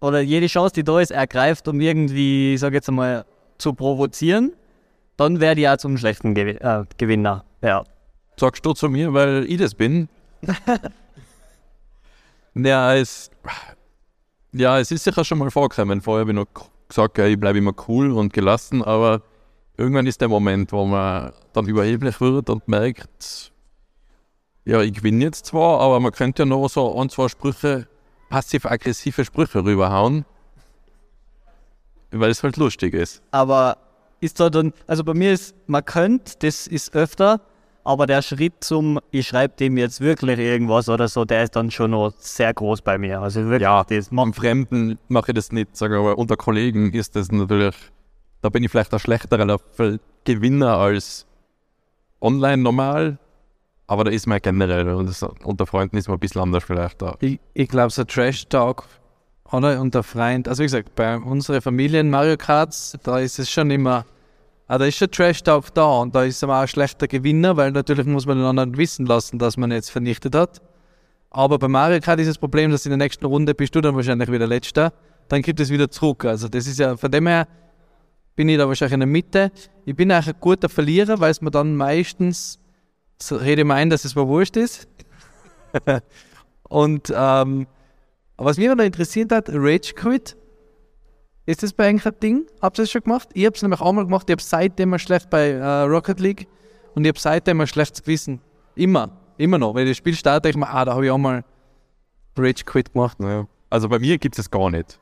[0.00, 3.24] oder jede Chance, die da ist, ergreift, um irgendwie, ich sag jetzt einmal,
[3.58, 4.52] zu provozieren,
[5.16, 7.44] dann werde ich auch zum schlechten äh, Gewinner.
[7.60, 7.82] Ja.
[8.36, 10.08] Sagst du zu mir, weil ich das bin?
[12.64, 13.30] ja, es,
[14.52, 16.00] ja, es ist sicher schon mal vorgekommen.
[16.00, 19.22] Vorher habe ich noch gesagt, ich bleibe immer cool und gelassen, aber
[19.76, 23.52] irgendwann ist der Moment, wo man dann überheblich wird und merkt,
[24.64, 27.88] ja, ich gewinne jetzt zwar, aber man könnte ja noch so ein, zwei Sprüche,
[28.30, 30.24] passiv-aggressive Sprüche rüberhauen,
[32.10, 33.22] weil es halt lustig ist.
[33.30, 33.78] Aber
[34.20, 37.40] ist da dann, also bei mir ist, man könnte, das ist öfter,
[37.86, 41.70] aber der Schritt zum, ich schreibe dem jetzt wirklich irgendwas oder so, der ist dann
[41.70, 43.20] schon noch sehr groß bei mir.
[43.20, 47.14] Also wirklich, Ja, das Am Fremden mache ich das nicht, sage aber unter Kollegen ist
[47.14, 47.76] das natürlich,
[48.42, 49.58] da bin ich vielleicht ein schlechterer
[50.24, 51.26] Gewinner als
[52.20, 53.18] online normal,
[53.86, 57.00] aber da ist man generell, und das, unter Freunden ist man ein bisschen anders vielleicht
[57.00, 57.16] da.
[57.20, 58.84] Ich, ich glaube, so Trash-Talk
[59.52, 63.70] oder unter Freund, also wie gesagt, bei unseren Familien Mario Karts, da ist es schon
[63.70, 64.04] immer,
[64.66, 67.72] ah, da ist schon Trash-Talk da und da ist man auch ein schlechter Gewinner, weil
[67.72, 70.60] natürlich muss man den anderen wissen lassen, dass man jetzt vernichtet hat.
[71.30, 73.94] Aber bei Mario Kart ist das Problem, dass in der nächsten Runde bist du dann
[73.94, 74.92] wahrscheinlich wieder Letzter,
[75.28, 76.24] dann gibt es wieder zurück.
[76.24, 77.46] Also das ist ja, von dem her
[78.36, 79.52] bin ich da wahrscheinlich in der Mitte.
[79.84, 82.58] Ich bin eigentlich ein guter Verlierer, weil es mir dann meistens,
[83.20, 84.88] so rede ich mir ein, dass es mir wurscht ist.
[86.68, 87.66] und ähm,
[88.36, 90.36] was mich noch interessiert hat, Rage Quit.
[91.46, 92.46] Ist das bei eigentlich ein Ding?
[92.60, 93.28] Habt ihr das schon gemacht?
[93.32, 94.28] Ich habe es nämlich auch mal gemacht.
[94.28, 96.48] Ich habe seitdem mal schlecht bei äh, Rocket League
[96.94, 98.40] und ich habe seitdem mal schlechtes Gewissen.
[98.74, 99.10] Immer.
[99.38, 99.74] Immer noch.
[99.74, 101.44] Wenn ich das Spiel starte, denke ich mir, ah, da habe ich auch mal
[102.36, 103.18] Rage Quit gemacht.
[103.20, 103.46] Ja.
[103.70, 104.98] Also bei mir gibt es gar nicht.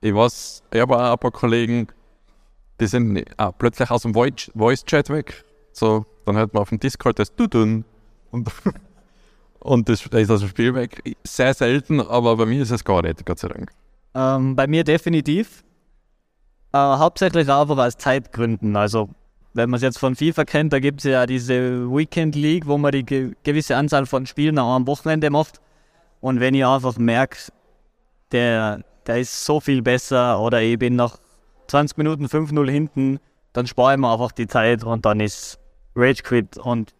[0.00, 1.88] Ich weiß, ich habe auch ein paar Kollegen,
[2.80, 5.44] die sind ah, plötzlich aus dem Voice- Voice-Chat weg.
[5.72, 7.84] So, dann hört man auf dem Discord das Dudun
[8.30, 8.50] und,
[9.60, 11.02] und das, da ist aus dem Spiel weg.
[11.24, 13.72] Sehr selten, aber bei mir ist es gar nicht, Gott sei Dank.
[14.14, 15.62] Ähm, bei mir definitiv.
[16.76, 18.76] Äh, hauptsächlich einfach aus Zeitgründen.
[18.76, 19.08] Also,
[19.54, 22.76] wenn man es jetzt von FIFA kennt, da gibt es ja diese Weekend League, wo
[22.76, 25.60] man die ge gewisse Anzahl von Spielen auch am Wochenende macht.
[26.20, 27.38] Und wenn ich einfach merke,
[28.32, 31.16] der, der ist so viel besser oder ich bin nach
[31.68, 33.20] 20 Minuten 5-0 hinten,
[33.54, 35.58] dann spare ich mir einfach die Zeit und dann ist
[35.94, 36.94] Rage Quit und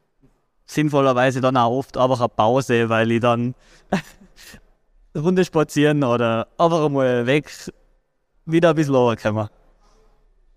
[0.65, 3.55] sinnvollerweise dann auch oft einfach eine Pause, weil ich dann
[5.15, 7.51] Runde spazieren oder einfach einmal weg,
[8.47, 9.49] wieder ein bisschen runterkommen.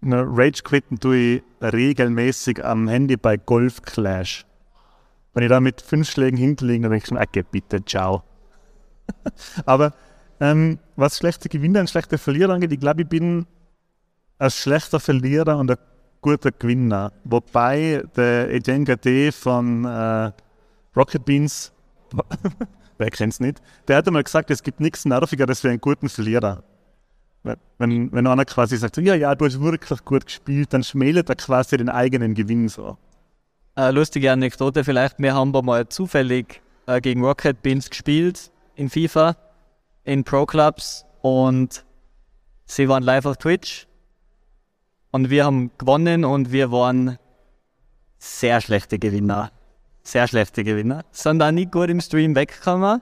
[0.02, 4.45] Na, Rage quitten tue ich regelmäßig am Handy bei Golf Clash.
[5.34, 8.24] Wenn ich da mit fünf Schlägen hinterliege, dann denke ich mir, okay, bitte, ciao.
[9.66, 9.93] Aber
[10.39, 13.45] ähm, was schlechte Gewinner und schlechte Verlierer angeht, ich glaube, ich bin
[14.38, 15.78] ein schlechter Verlierer und ein
[16.22, 17.12] guter Gewinner.
[17.26, 20.32] Wobei der Etienne Gade von äh,
[20.95, 21.74] Rocket Beans,
[22.97, 26.08] wer kennt es nicht, der hat einmal gesagt, es gibt nichts Nervigeres für einen guten
[26.08, 26.64] Verlierer.
[27.44, 31.36] Wenn- Wenn, einer quasi sagt, ja, ja, du hast wirklich gut gespielt, dann schmälert er
[31.36, 32.98] quasi den eigenen Gewinn so.
[33.76, 39.38] Eine lustige Anekdote vielleicht, wir haben mal zufällig äh, gegen Rocket Beans gespielt in FIFA,
[40.04, 41.86] in Pro Clubs und
[42.66, 43.88] sie waren live auf Twitch
[45.12, 47.18] und wir haben gewonnen und wir waren
[48.18, 49.52] sehr schlechte Gewinner.
[50.04, 51.06] Sehr schlechte Gewinner.
[51.12, 53.02] Sind auch nicht gut im Stream weggekommen,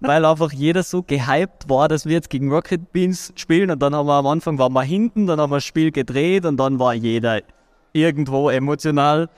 [0.00, 3.94] weil einfach jeder so gehypt war, dass wir jetzt gegen Rocket Beans spielen und dann
[3.94, 6.78] haben wir am Anfang waren wir hinten, dann haben wir das Spiel gedreht und dann
[6.78, 7.40] war jeder
[7.92, 9.28] irgendwo emotional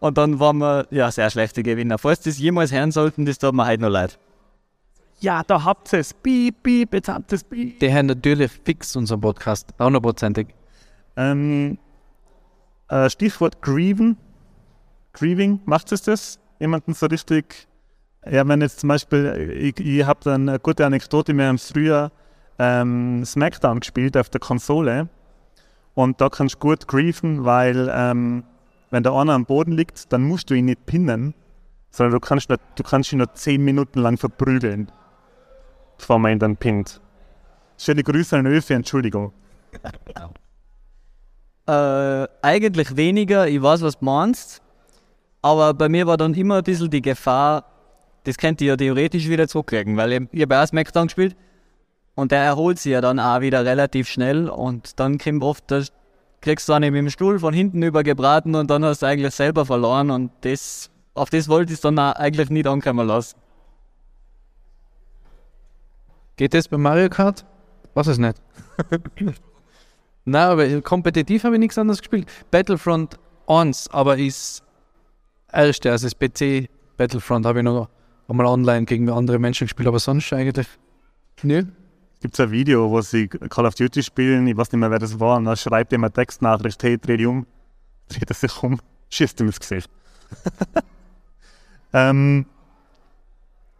[0.00, 1.98] und dann waren wir ja sehr schlechte Gewinner.
[1.98, 4.18] Falls das jemals hören sollten, das tut mir heute noch leid.
[5.20, 6.14] Ja, da habt ihr es.
[6.14, 7.78] Piep, piep, jetzt habt ihr es.
[7.80, 9.74] Der Herr natürlich fix unseren Podcast.
[9.78, 10.48] Hundertprozentig.
[11.16, 11.78] Ähm,
[12.88, 14.16] äh, Stichwort Grieven.
[15.12, 16.38] Grieving, macht es das?
[16.60, 17.66] Jemanden so richtig.
[18.26, 22.10] Ja, wenn jetzt zum Beispiel, ich, ich habe dann eine gute Anekdote, wir haben früher
[22.58, 25.08] ähm, Smackdown gespielt auf der Konsole.
[25.94, 28.44] Und da kannst du gut grieven, weil ähm,
[28.90, 31.34] wenn der einer am Boden liegt, dann musst du ihn nicht pinnen,
[31.90, 34.90] sondern du kannst, nur, du kannst ihn nur 10 Minuten lang verprügeln,
[35.96, 37.00] bevor man ihn dann pinnt.
[37.78, 39.32] Schöne Grüße an Öfe, Entschuldigung.
[41.68, 44.62] Äh, eigentlich weniger, ich weiß, was du meinst.
[45.42, 47.62] Aber bei mir war dann immer ein bisschen die Gefahr,
[48.28, 50.12] das könnt ihr ja theoretisch wieder zurücklegen, weil
[50.42, 51.34] habe auch Smackdown gespielt
[52.14, 55.92] Und der erholt sich ja dann auch wieder relativ schnell und dann kommt oft, das
[56.42, 59.64] kriegst du dann mit dem Stuhl von hinten übergebraten und dann hast du eigentlich selber
[59.64, 63.38] verloren und das, auf das wollte ich es dann auch eigentlich nicht ankommen lassen.
[66.36, 67.46] Geht das bei Mario Kart?
[67.94, 68.36] Was ist nicht?
[70.26, 72.28] Nein, aber kompetitiv habe ich nichts anderes gespielt.
[72.50, 74.62] Battlefront 1, aber ist
[75.50, 76.68] erste, also das PC
[76.98, 77.88] Battlefront habe ich noch
[78.28, 80.68] einmal online gegen andere Menschen gespielt, aber sonst eigentlich
[81.42, 81.64] nö.
[82.20, 84.98] Gibt es ein Video, wo sie Call of Duty spielen, ich weiß nicht mehr, wer
[84.98, 87.46] das war, und dann schreibt jemand Textnachricht, hey, dreh dich um,
[88.08, 88.78] dreht er sich um,
[89.10, 89.90] schießt ihm ins Gesicht.
[91.92, 92.46] ähm,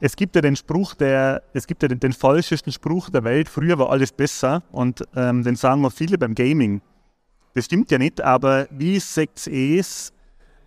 [0.00, 3.48] es gibt ja den Spruch, der, es gibt ja den, den falschesten Spruch der Welt,
[3.48, 6.80] früher war alles besser und ähm, den sagen wir viele beim Gaming.
[7.54, 10.12] Das stimmt ja nicht, aber wie ihr es,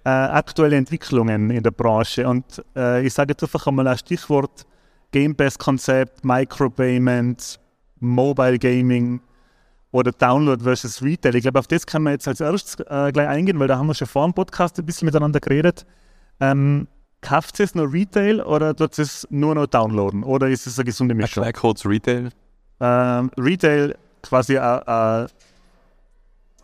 [0.03, 2.27] äh, aktuelle Entwicklungen in der Branche?
[2.27, 4.65] Und äh, ich sage jetzt einfach einmal ein Stichwort
[5.11, 7.59] Game Pass-Konzept, Micropayment,
[7.99, 9.21] Mobile Gaming
[9.91, 11.35] oder Download versus Retail.
[11.35, 13.87] Ich glaube, auf das kann man jetzt als erstes äh, gleich eingehen, weil da haben
[13.87, 15.85] wir schon vor dem Podcast ein bisschen miteinander geredet.
[16.39, 16.87] Ähm,
[17.21, 20.23] kauft es nur Retail oder tut es nur noch downloaden?
[20.23, 21.43] Oder ist es eine gesunde Mischung?
[21.43, 22.29] Erklär kurz Retail.
[22.79, 25.27] Ähm, Retail quasi äh, äh,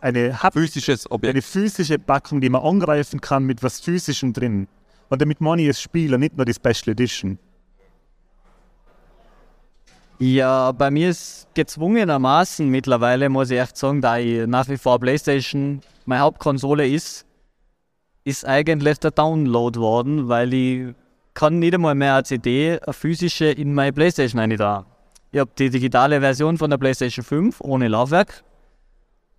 [0.00, 1.34] eine, Hub, Physisches Objekt.
[1.34, 4.68] eine physische Packung, die man angreifen kann mit was Physischem drin.
[5.08, 7.38] Und damit meine ich das Spiel und nicht nur die Special Edition.
[10.20, 14.98] Ja, bei mir ist gezwungenermaßen mittlerweile, muss ich echt sagen, da ich nach wie vor
[14.98, 17.24] PlayStation meine Hauptkonsole ist,
[18.24, 20.94] ist eigentlich der Download worden, weil ich
[21.34, 24.86] kann nicht einmal mehr eine CD, eine physische, in meine PlayStation rein da.
[25.30, 28.42] Ich habe die digitale Version von der PlayStation 5 ohne Laufwerk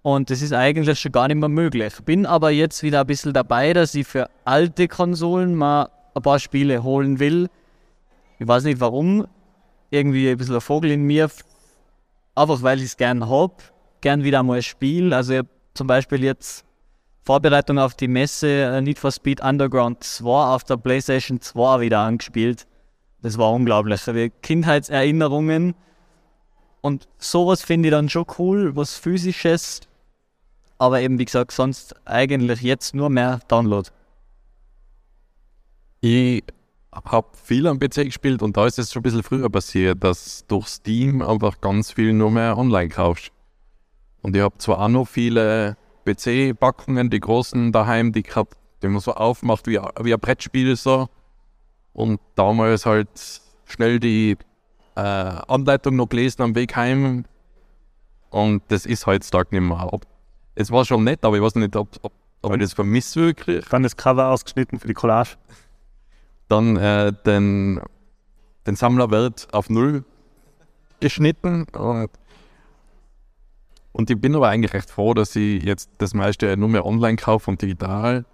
[0.02, 1.93] und das ist eigentlich schon gar nicht mehr möglich.
[2.06, 6.39] Bin aber jetzt wieder ein bisschen dabei, dass ich für alte Konsolen mal ein paar
[6.39, 7.50] Spiele holen will.
[8.39, 9.28] Ich weiß nicht warum,
[9.89, 11.30] irgendwie ein bisschen ein Vogel in mir,
[12.36, 13.56] einfach weil ich es gern habe,
[14.02, 15.16] gern wieder mal spiele.
[15.16, 16.66] Also ich hab zum Beispiel jetzt
[17.24, 22.00] Vorbereitung auf die Messe äh, Need for Speed Underground 2 auf der PlayStation 2 wieder
[22.00, 22.66] angespielt.
[23.22, 24.08] Das war unglaublich.
[24.08, 25.76] Wir Kindheitserinnerungen
[26.82, 29.82] und sowas finde ich dann schon cool, was physisches.
[30.80, 33.90] Aber eben wie gesagt, sonst eigentlich jetzt nur mehr Download.
[36.02, 36.44] Ich
[36.92, 40.46] habe viel am PC gespielt und da ist es schon ein bisschen früher passiert, dass
[40.48, 43.32] durch Steam einfach ganz viel nur mehr online kaufst.
[44.22, 48.48] Und ich habe zwar auch noch viele PC-Packungen, die großen daheim, die, grad,
[48.82, 51.10] die man so aufmacht wie, wie ein Brettspiel so.
[51.94, 53.10] Und damals halt
[53.66, 54.38] schnell die
[54.96, 57.26] äh, Anleitung noch gelesen am Weg heim.
[58.30, 59.94] Und das ist heutzutage nicht mehr.
[59.94, 60.06] Ob,
[60.60, 63.66] es war schon nett, aber ich weiß nicht, ob, ob, ob ich das vermisse wirklich.
[63.70, 65.38] Dann das Cover ausgeschnitten für die Collage.
[66.49, 67.80] Dann äh, den,
[68.68, 70.03] den Sammlerwert auf Null
[70.99, 71.64] geschnitten.
[71.70, 72.10] Und,
[73.93, 77.16] und ich bin aber eigentlich recht froh, dass ich jetzt das meiste nur mehr online
[77.16, 78.26] kaufe und digital,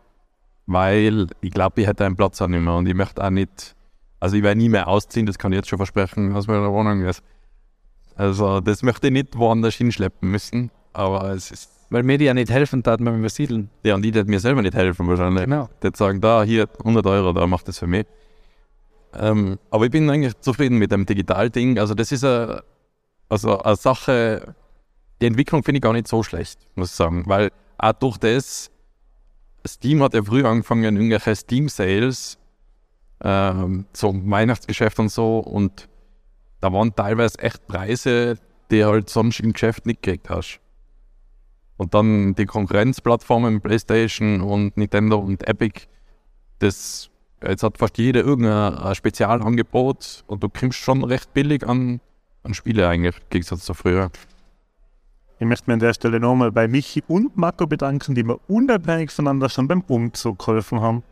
[0.66, 3.76] weil ich glaube, ich hätte einen Platz auch nicht mehr und ich möchte auch nicht,
[4.20, 7.04] also ich werde nie mehr ausziehen, das kann ich jetzt schon versprechen, aus meiner Wohnung
[7.04, 7.22] ist.
[8.16, 12.34] Also das möchte ich nicht woanders hinschleppen müssen, aber es ist, Weil mir die ja
[12.34, 13.70] nicht helfen wenn wir siedeln.
[13.84, 15.44] ja, und ich hätte mir selber nicht helfen wahrscheinlich.
[15.44, 15.70] Genau.
[15.84, 18.06] Die sagen, da, hier 100 Euro, da macht das für mich.
[19.18, 21.80] Ähm, aber ich bin eigentlich zufrieden mit dem Digital-Ding.
[21.80, 22.64] Also das ist eine,
[23.30, 24.56] also eine Sache,
[25.22, 27.24] die Entwicklung finde ich gar nicht so schlecht, muss ich sagen.
[27.28, 28.72] Weil auch durch das,
[29.66, 32.38] Steam hat ja früh angefangen, irgendwelche Steam-Sales
[33.24, 35.40] ähm, zum Weihnachtsgeschäft und so.
[35.40, 35.88] Und
[36.62, 38.38] da waren teilweise echt Preise,
[38.72, 40.60] die halt sonst im Geschäft nicht gekriegt hast.
[41.78, 45.88] Und dann die Konkurrenzplattformen, PlayStation und Nintendo und Epic,
[46.60, 47.10] das
[47.44, 52.00] jetzt hat fast jeder irgendein ein Spezialangebot und du kommst schon recht billig an,
[52.44, 54.10] an Spiele eigentlich, im Gegensatz zu früher.
[55.38, 59.12] Ich möchte mich an der Stelle nochmal bei Michi und Marco bedanken, die mir unabhängig
[59.12, 61.04] voneinander schon beim Umzug geholfen haben.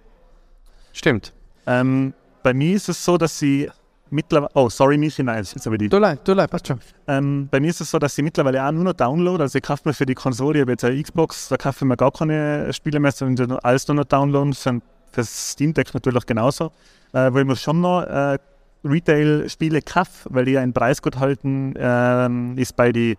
[0.93, 1.33] Stimmt.
[1.67, 3.69] Ähm, bei mir ist es so, dass sie
[4.13, 4.51] mittlerweile.
[4.53, 5.89] Oh, sorry, Michi, nein, jetzt aber die.
[5.89, 6.79] Du leid, du leid, passt schon.
[7.07, 9.41] Ähm, bei mir ist es so, dass sie mittlerweile auch nur noch Download.
[9.41, 11.87] Also ich kaufe mir für die Konsole, ich habe jetzt eine Xbox, da kaufe ich
[11.87, 14.53] mir gar keine Spiele mehr, sondern alles nur noch downloaden.
[14.53, 14.79] Für,
[15.11, 16.71] für Steam Deck natürlich genauso.
[17.11, 18.37] Äh, wo ich mir schon noch äh,
[18.83, 23.17] Retail-Spiele kaufe, weil die einen Preis gut halten, ähm, ist bei, die,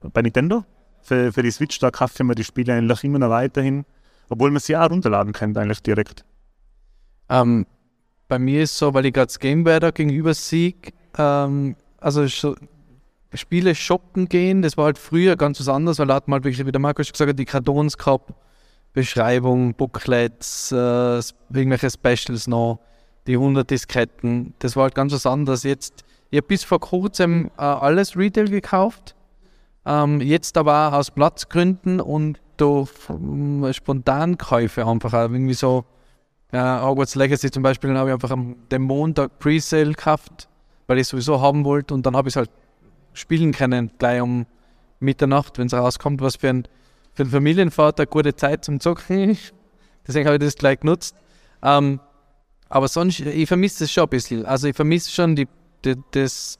[0.00, 0.64] bei Nintendo.
[1.02, 3.84] Für, für die Switch, da kaufe ich mir die Spiele eigentlich immer noch weiterhin.
[4.28, 6.24] Obwohl man sie auch runterladen kann, eigentlich direkt.
[7.28, 7.66] Ähm,
[8.32, 10.72] bei mir ist so, weil ich gerade das Gameware da gegenüber sehe,
[11.18, 12.54] ähm, also so
[13.34, 16.44] Spiele shoppen gehen, das war halt früher ganz was anderes, weil da hat man halt
[16.44, 18.32] wirklich, wie der Markus schon gesagt hat, die Kartons gehabt,
[18.94, 21.20] Beschreibung, Booklets, äh,
[21.52, 22.78] irgendwelche Specials noch,
[23.26, 25.62] die 100 Disketten, das war halt ganz was anderes.
[25.62, 29.14] Jetzt Ich habe bis vor kurzem äh, alles Retail gekauft.
[29.84, 35.84] Ähm, jetzt aber aus Platzgründen und durch ähm, Spontankäufe einfach irgendwie so.
[36.52, 40.48] Ja, Hogwarts Legacy zum Beispiel habe ich einfach am dem Montag Presale gekauft,
[40.86, 42.50] weil ich es sowieso haben wollte und dann habe ich es halt
[43.14, 44.46] spielen können, gleich um
[45.00, 46.68] Mitternacht, wenn es rauskommt, was für ein,
[47.14, 49.38] für einen Familienvater gute Zeit zum Zocken.
[50.06, 51.16] Deswegen habe ich das gleich genutzt.
[51.62, 52.00] Ähm,
[52.68, 54.44] aber sonst, ich vermisse es schon ein bisschen.
[54.44, 55.48] Also ich vermisse schon die,
[55.84, 56.58] die, das,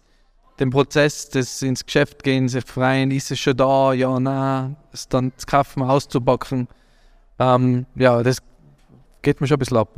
[0.58, 5.08] den Prozess des ins Geschäft gehen, sich freien, ist es schon da, ja, nein, es
[5.08, 6.68] dann zu kaufen, auszupacken.
[7.38, 8.38] Ähm, ja, das
[9.22, 9.88] geht mir schon ein bisschen ab.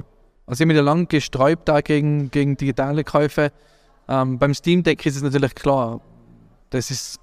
[0.47, 3.51] Also ich bin ja lange gesträubt gegen, gegen digitale Käufe.
[4.09, 6.01] Ähm, beim Steam Deck ist es natürlich klar,
[6.71, 7.19] das ist,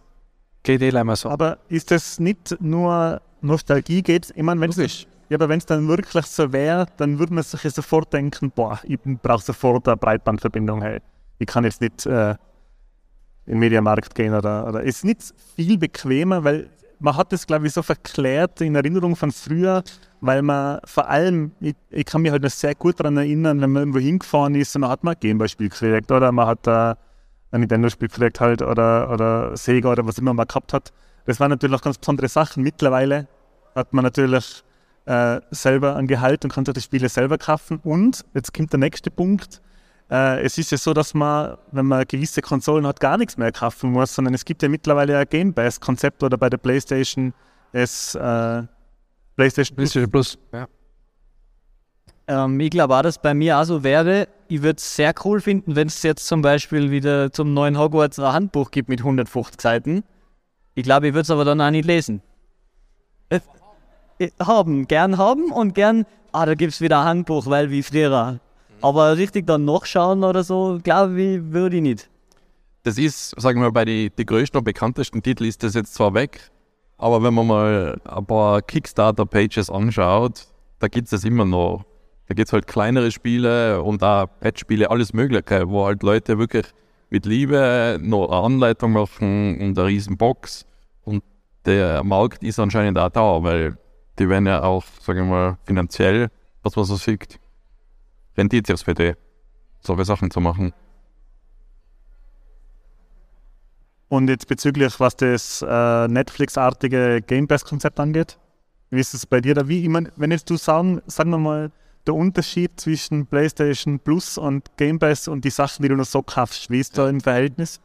[0.63, 1.29] geht eh immer so.
[1.29, 4.33] Aber ist das nicht nur Nostalgie geht?
[4.35, 7.43] Ich meine, wenn es ja, aber wenn es dann wirklich so wäre, dann würde man
[7.43, 10.81] sich ja sofort denken, boah, ich brauche sofort eine Breitbandverbindung.
[10.81, 10.99] Hey.
[11.39, 12.31] Ich kann jetzt nicht äh,
[13.45, 14.81] in den Mediamarkt gehen oder, oder.
[14.81, 16.69] Es ist nicht viel bequemer, weil
[17.01, 19.83] man hat das, glaube ich, so verklärt in Erinnerung von früher,
[20.21, 23.71] weil man vor allem, ich, ich kann mich halt noch sehr gut daran erinnern, wenn
[23.71, 26.95] man irgendwo hingefahren ist und dann hat man ein Gameboy-Spiel gekriegt oder man hat äh,
[27.51, 30.93] ein Nintendo-Spiel gekriegt halt oder, oder Sega oder was immer man gehabt hat.
[31.25, 32.63] Das waren natürlich auch ganz besondere Sachen.
[32.63, 33.27] Mittlerweile
[33.75, 34.63] hat man natürlich
[35.05, 37.79] äh, selber ein Gehalt und kann sich die Spiele selber kaufen.
[37.83, 39.61] Und jetzt kommt der nächste Punkt.
[40.12, 43.51] Äh, es ist ja so, dass man, wenn man gewisse Konsolen hat, gar nichts mehr
[43.51, 47.34] kaufen muss, sondern es gibt ja mittlerweile ein Game Pass-Konzept oder bei der PlayStation
[47.72, 48.64] es äh,
[49.38, 50.38] PlayStation, PlayStation Plus.
[50.51, 50.68] Ja.
[52.28, 54.28] Ähm, ich glaube auch, dass bei mir auch so wäre.
[54.49, 58.20] Ich würde es sehr cool finden, wenn es jetzt zum Beispiel wieder zum neuen Hogwarts
[58.20, 60.03] ein Handbuch gibt mit 150 Seiten.
[60.76, 62.22] Ich glaube, ich würde es aber dann auch nicht lesen.
[63.30, 63.39] Äh,
[64.41, 68.41] haben, gern haben und gern, ah, da gibt es wieder ein Handbuch, weil wie früher.
[68.82, 72.09] Aber richtig dann nachschauen oder so, glaube ich, würde ich nicht.
[72.84, 75.93] Das ist, sagen wir mal, bei den die größten und bekanntesten Titeln ist das jetzt
[75.93, 76.49] zwar weg,
[76.97, 80.47] aber wenn man mal ein paar Kickstarter-Pages anschaut,
[80.79, 81.84] da gibt es das immer noch.
[82.27, 86.65] Da gibt es halt kleinere Spiele und auch Patch-Spiele, alles Mögliche, wo halt Leute wirklich
[87.09, 90.65] mit Liebe noch eine Anleitung machen und eine riesen Box.
[91.03, 91.23] Und
[91.65, 93.77] der Markt ist anscheinend auch da, weil
[94.17, 96.29] die werden ja auch, sagen wir mal, finanziell,
[96.63, 97.40] was man so sieht,
[98.38, 99.13] rentiert sich für die,
[99.82, 100.73] solche Sachen zu machen.
[104.09, 108.38] Und jetzt bezüglich, was das äh, Netflix-artige Game Pass-Konzept angeht,
[108.89, 109.69] wie ist es bei dir da?
[109.69, 111.71] Wie, ich mein, wenn jetzt du sagen, sagen wir mal,
[112.05, 116.21] der Unterschied zwischen PlayStation Plus und Game Pass und die Sachen, die du noch so
[116.21, 117.79] kaufst, wie ist da im Verhältnis?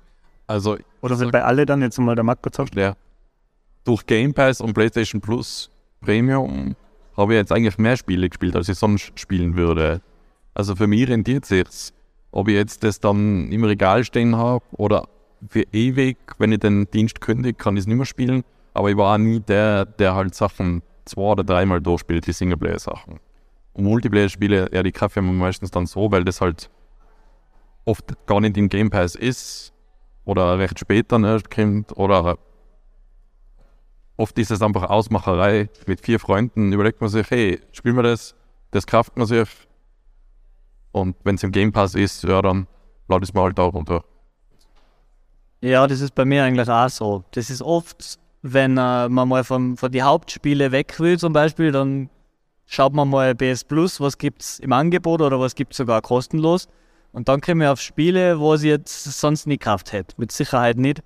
[0.49, 2.75] Also, Oder sind bei alle dann jetzt mal der Marco gesagt?
[2.75, 2.97] ja,
[3.85, 5.71] durch Game Pass und PlayStation Plus
[6.01, 6.75] Premium
[7.17, 10.01] habe ich jetzt eigentlich mehr Spiele gespielt, als ich sonst spielen würde.
[10.57, 11.93] Also für mich rentiert sich's.
[12.31, 15.07] Ob ich jetzt das dann im Regal stehen habe oder
[15.51, 18.43] für ewig, wenn ich den Dienst kündige, kann ich es nicht mehr spielen.
[18.73, 23.21] Aber ich war auch nie der, der halt Sachen zwei oder dreimal durchspielt, die Singleplayer-Sachen.
[23.75, 26.71] Und Multiplayer-Spiele, ja, die kaufe ich meistens dann so, weil das halt
[27.85, 29.75] oft gar nicht im Game Pass ist
[30.25, 32.39] oder recht spät dann erst kommt oder
[34.17, 35.69] oft ist es einfach Ausmacherei.
[35.87, 38.35] Mit vier Freunden überlegt man sich, hey, spielen wir das?
[38.71, 39.66] Das kauft man sich.
[40.97, 42.67] Und wenn es im Game Pass ist, ja, dann
[43.07, 44.03] lade ich es mir halt auch runter.
[45.61, 47.23] Ja, das ist bei mir eigentlich auch so.
[47.33, 51.71] Das ist oft, wenn äh, man mal von, von die Hauptspiele weg will, zum Beispiel,
[51.71, 52.09] dann
[52.65, 56.01] schaut man mal BS Plus, was gibt es im Angebot oder was gibt es sogar
[56.01, 56.67] kostenlos.
[57.13, 60.15] Und dann kommen wir auf Spiele, wo sie jetzt sonst nie gekauft hätte.
[60.17, 61.03] Mit Sicherheit nicht.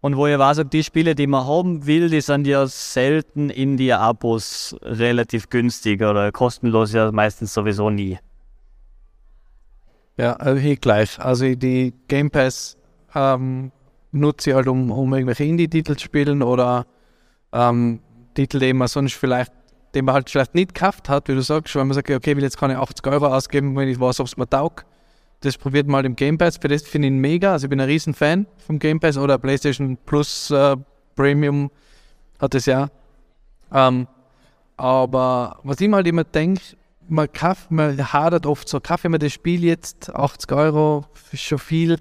[0.00, 3.76] Und wo ich weiß, die Spiele, die man haben will, die sind ja selten in
[3.76, 8.18] die Abos relativ günstig oder kostenlos ja meistens sowieso nie.
[10.18, 11.18] Ja, also hier gleich.
[11.20, 12.76] Also die Game Pass
[13.14, 13.70] ähm,
[14.10, 16.86] nutze ich halt, um, um irgendwelche Indie-Titel zu spielen oder
[17.52, 18.00] ähm,
[18.34, 19.52] Titel, die man sonst vielleicht,
[19.94, 22.36] den man halt vielleicht nicht gekauft hat, wie du sagst, weil man sagt, okay, ich
[22.36, 24.84] will jetzt keine 80 Euro ausgeben, wenn ich weiß, ob es mir taugt.
[25.40, 26.56] Das probiert mal im Game Pass.
[26.56, 27.52] Für das finde ich ihn mega.
[27.52, 30.76] Also ich bin ein riesen Fan vom Game Pass oder PlayStation Plus äh,
[31.14, 31.70] Premium
[32.40, 32.88] hat es ja.
[33.72, 34.08] Ähm,
[34.76, 36.60] aber was ich mal halt immer denke,
[37.08, 41.42] man, kauft, man hadert oft so, kaufe ich mir das Spiel jetzt, 80 Euro, ist
[41.42, 41.98] schon viel.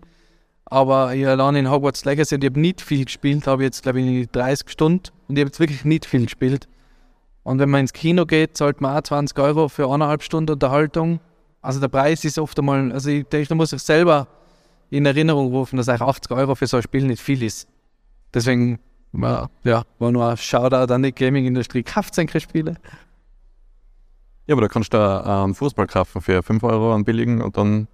[0.66, 4.02] Aber ich allein in Hogwarts Legacy und ich habe nicht viel gespielt, habe jetzt glaube
[4.02, 6.68] ich 30 Stunden und ich habe jetzt wirklich nicht viel gespielt.
[7.44, 11.22] Und wenn man ins Kino geht, zahlt man auch 20 Euro für eineinhalb Stunden Unterhaltung.
[11.62, 14.28] Also der Preis ist oft einmal, also ich denke, da muss ich selber
[14.90, 17.70] in Erinnerung rufen, dass eigentlich 80 Euro für so ein Spiel nicht viel ist.
[18.34, 18.80] Deswegen,
[19.14, 19.50] ja,
[20.00, 21.84] war nur ein Shoutout an die Gaming-Industrie.
[21.84, 22.76] Kauft solche Spiele.
[24.48, 27.58] Ja, aber da kannst du da einen Fußball kaufen für 5 Euro an billigen und
[27.58, 27.88] dann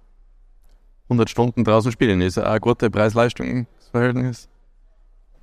[1.04, 2.20] 100 Stunden draußen spielen.
[2.20, 4.48] Ist ja auch ein gutes Preis-Leistungs-Verhältnis.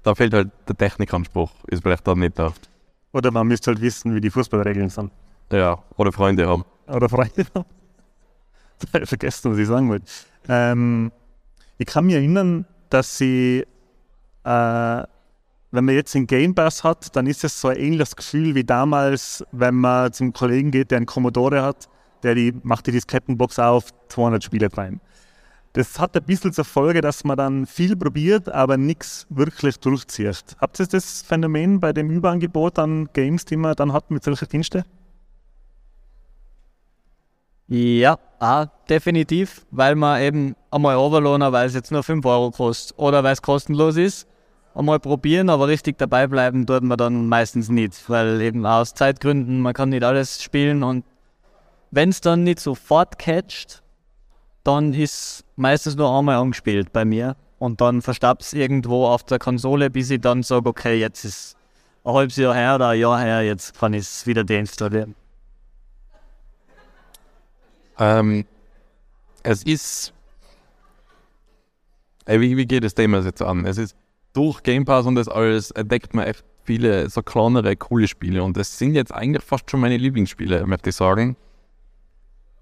[0.03, 2.53] Da fehlt halt der Technikanspruch, ist vielleicht da nicht da.
[3.14, 5.12] Oder man müsste halt wissen, wie die Fußballregeln sind.
[5.51, 6.64] Ja, oder Freunde haben.
[6.88, 7.66] Oder Freunde haben.
[9.05, 10.05] Vergessen, was ich sagen wollte.
[10.47, 11.12] Ähm,
[11.78, 13.66] ich kann mich erinnern, dass sie,
[14.43, 15.03] äh,
[15.72, 18.63] wenn man jetzt den Game Pass hat, dann ist es so ein ähnliches Gefühl wie
[18.63, 21.88] damals, wenn man zum Kollegen geht, der einen Commodore hat,
[22.24, 24.99] der die, macht die Diskettenbox auf, 200 Spiele rein.
[25.74, 30.57] Das hat ein bisschen zur Folge, dass man dann viel probiert, aber nichts wirklich durchzieht.
[30.59, 34.49] Habt ihr das Phänomen bei dem Überangebot an Games, die man dann hat mit solchen
[34.49, 34.84] Diensten?
[37.69, 42.99] Ja, auch definitiv, weil man eben einmal overlohnen, weil es jetzt nur 5 Euro kostet
[42.99, 44.28] oder weil es kostenlos ist.
[44.74, 49.59] Einmal probieren, aber richtig dabei bleiben tut man dann meistens nicht, weil eben aus Zeitgründen,
[49.59, 51.03] man kann nicht alles spielen und
[51.91, 53.84] wenn es dann nicht sofort catcht,
[54.63, 59.39] dann ist meistens nur einmal angespielt bei mir und dann verstaubt es irgendwo auf der
[59.39, 61.57] Konsole, bis ich dann sage, okay, jetzt ist
[62.05, 65.15] ein halbes Jahr her oder ein Jahr her, jetzt kann ich es wieder deinstallieren.
[67.99, 68.45] Ähm,
[69.43, 70.13] es ist.
[72.26, 73.65] Wie, wie geht das Thema jetzt an?
[73.65, 73.95] Es ist
[74.34, 78.44] durch Game Pass und das alles entdeckt man echt viele so kleinere, coole Spiele.
[78.44, 81.36] Und das sind jetzt eigentlich fast schon meine Lieblingsspiele, möchte ich sagen.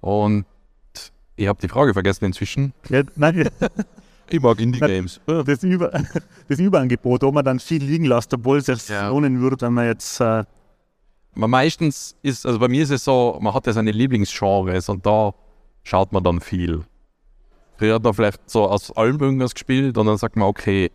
[0.01, 0.45] Und
[1.35, 2.73] ich habe die Frage vergessen inzwischen.
[2.89, 3.49] Ja, nein,
[4.31, 5.19] Ich mag Indie-Games.
[5.25, 5.89] das, Über,
[6.47, 9.09] das Überangebot, wo man dann viel liegen lässt, obwohl es sich Ja.
[9.09, 10.19] lohnen würde, wenn man jetzt.
[10.21, 10.43] Äh,
[11.33, 15.03] Man meistens ist, also bei mir ist es so, man hat ja seine Lieblingsgenres und
[15.05, 15.33] da
[15.83, 16.83] schaut man dann viel.
[17.77, 20.91] Früher hat man vielleicht so aus allem irgendwas gespielt und dann sagt man, okay,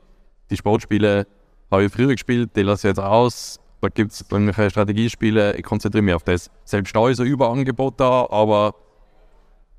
[0.55, 1.27] die Sportspiele
[1.71, 3.59] habe ich früher gespielt, die lasse ich jetzt aus.
[3.81, 6.51] Da gibt es irgendwelche Strategiespiele, ich konzentriere mich auf das.
[6.65, 8.75] Selbst da ist ein Überangebot da, aber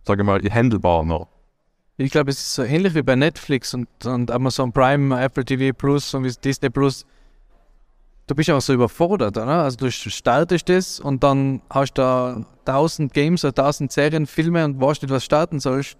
[0.03, 1.27] sage ich mal, handelbar noch.
[1.97, 5.73] Ich glaube, es ist so ähnlich wie bei Netflix und, und Amazon Prime, Apple TV
[5.75, 7.05] Plus und Disney Plus.
[8.27, 9.63] Du bist auch so überfordert, oder?
[9.63, 14.65] Also du startest das und dann hast du da tausend Games oder tausend Serien, Filme
[14.65, 15.97] und weißt nicht, was starten sollst.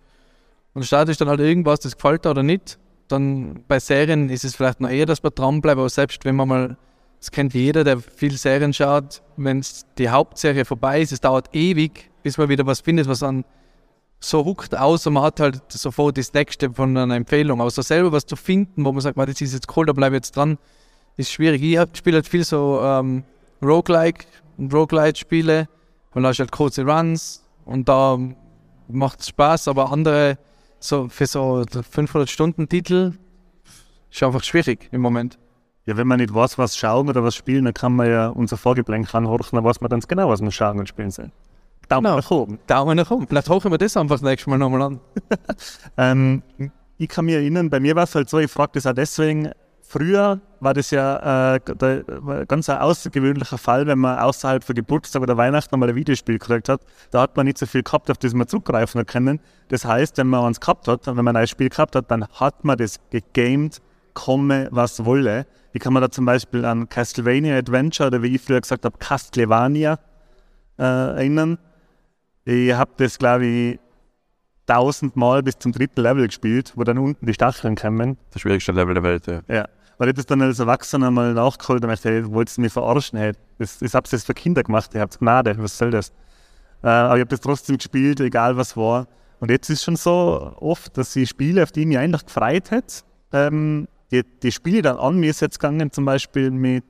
[0.74, 2.78] Und startest dann halt irgendwas, das gefällt dir oder nicht.
[3.08, 6.48] Dann bei Serien ist es vielleicht noch eher, dass man dranbleibt, aber selbst wenn man
[6.48, 6.78] mal,
[7.20, 9.64] das kennt jeder, der viel Serien schaut, wenn
[9.98, 13.46] die Hauptserie vorbei ist, es dauert ewig, bis man wieder was findet, was an
[14.20, 17.62] so huckt aus und man hat halt sofort das nächste von einer Empfehlung.
[17.62, 19.94] Aber so selber was zu finden, wo man sagt, "Man, das ist jetzt cool, da
[19.94, 20.58] bleibe ich jetzt dran,
[21.18, 21.62] ist schwierig.
[21.62, 23.24] Ich spiele halt viel so ähm,
[23.62, 24.26] Roguelike
[24.60, 25.68] Roguelite-Spiele
[26.14, 28.18] und da hast halt kurze Runs und da
[28.88, 30.38] macht es Spaß, aber andere,
[30.88, 33.14] so für so 500-Stunden-Titel,
[34.12, 35.38] ist einfach schwierig im Moment.
[35.86, 38.58] ja, wenn man nicht weiß, was schauen oder was spielen, dann kann man ja unser
[38.58, 41.32] Vorgeblänk anhorchen, dann weiß man ganz genau, was man schauen und spielen soll.
[41.88, 42.16] Daumen Genau.
[42.18, 42.60] nach oben.
[42.66, 43.28] Daumen nach oben.
[43.28, 45.00] Vielleicht hochen wir das einfach das nächste Mal nochmal an.
[45.98, 46.42] Ähm,
[46.98, 49.52] ich kann mich erinnern, bei mir war es halt so, ich frage das auch deswegen,
[49.82, 51.60] früher war das ja äh,
[52.20, 56.40] war ganz ein außergewöhnlicher Fall, wenn man außerhalb von Geburtstag oder Weihnachten mal ein Videospiel
[56.40, 56.82] gekriegt hat.
[57.12, 59.40] Da hat man nicht so viel gehabt, auf das man zugreifen können.
[59.70, 62.66] Das heißt, wenn man eins gehabt hat, wenn man ein Spiel gehabt hat, dann hat
[62.66, 63.82] man das gegamed,
[64.14, 65.46] komme was wolle.
[65.72, 68.98] Ich kann man da zum Beispiel an Castlevania Adventure oder wie ich früher gesagt habe,
[68.98, 70.00] Castlevania
[70.78, 71.60] äh, erinnern.
[72.44, 73.80] Ich habe das, glaube ich,
[74.66, 78.18] tausendmal bis zum dritten Level gespielt, wo dann unten die Stacheln kommen.
[78.32, 79.42] Das schwierigste Level der Welt, ja.
[79.48, 79.68] Ja.
[79.98, 83.18] Weil ich das dann als Erwachsener mal nachgeholt und dachte, hey, wolltest du mich verarschen?
[83.18, 86.10] Hey, das, das habt ihr jetzt für Kinder gemacht, ihr habt Gnade, was soll das?
[86.84, 89.08] Äh, aber ich habe das trotzdem gespielt, egal was war.
[89.40, 92.72] Und jetzt ist schon so oft, dass ich Spiele, auf die ich mich eigentlich gefreut
[92.72, 96.84] hätte, ähm, die, die Spiele dann an mir ist jetzt gegangen, zum Beispiel mit,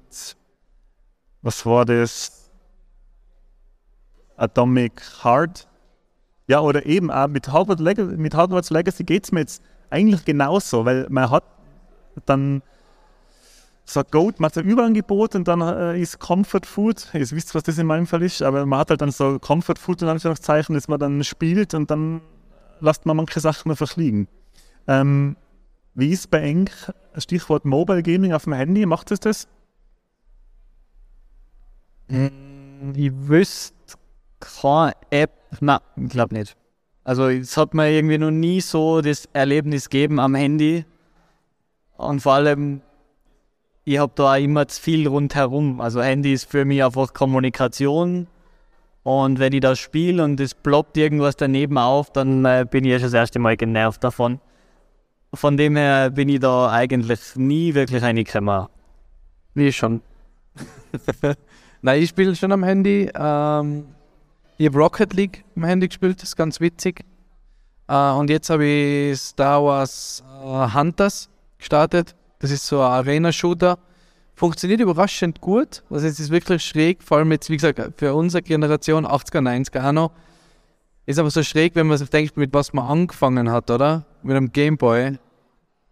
[1.42, 2.52] was war das?
[4.38, 5.68] Atomic Heart.
[6.48, 10.26] Ja, oder eben auch mit, Hogwarts Leg mit Hogwarts Legacy geht es mir jetzt eigentlich
[10.26, 11.44] genauso, weil man hat
[12.26, 12.62] dann
[13.86, 17.08] so ein Goat, man hat ein Überangebot und dann äh, ist Comfort Food.
[17.14, 19.78] Ihr wisst, was das in meinem Fall ist, aber man hat halt dann so Comfort
[19.78, 22.22] Food in Anführungszeichen, das man dann spielt und dann
[22.80, 24.28] lässt man manche Sachen einfach liegen.
[24.88, 25.38] Ähm,
[25.94, 26.70] wie ist bei Eng
[27.18, 28.86] Stichwort Mobile Gaming auf dem Handy?
[28.86, 29.48] Macht es das?
[32.08, 33.76] Ich wüsste
[34.40, 36.56] keine App, nein, ich glaube nicht.
[37.04, 40.86] Also es hat mir irgendwie noch nie so das Erlebnis gegeben am Handy.
[41.98, 42.82] Und vor allem,
[43.86, 45.80] ich habe da auch immer zu viel rundherum.
[45.80, 48.28] Also Handy ist für mich einfach Kommunikation.
[49.04, 52.92] Und wenn ich da spiele und es ploppt irgendwas daneben auf, dann äh, bin ich
[52.92, 54.40] ja schon das erste Mal genervt davon.
[55.36, 58.66] Von dem her bin ich da eigentlich nie wirklich reingekommen.
[59.54, 60.02] Wie schon.
[61.84, 63.12] Nein, ich spiele schon am Handy.
[63.14, 63.86] Ähm,
[64.58, 67.06] ich habe Rocket League am Handy gespielt, das ist ganz witzig.
[67.88, 71.30] Äh, und jetzt habe ich Star Wars äh, Hunters
[71.60, 72.16] gestartet.
[72.40, 73.78] Das ist so ein Arena-Shooter.
[74.36, 75.84] Funktioniert überraschend gut.
[75.90, 79.88] Also es ist wirklich schräg, vor allem jetzt, wie gesagt, für unsere Generation, 80er, 90er
[79.88, 80.12] auch noch.
[81.06, 84.06] Ist aber so schräg, wenn man sich denkt, mit was man angefangen hat, oder?
[84.24, 85.18] Mit einem Gameboy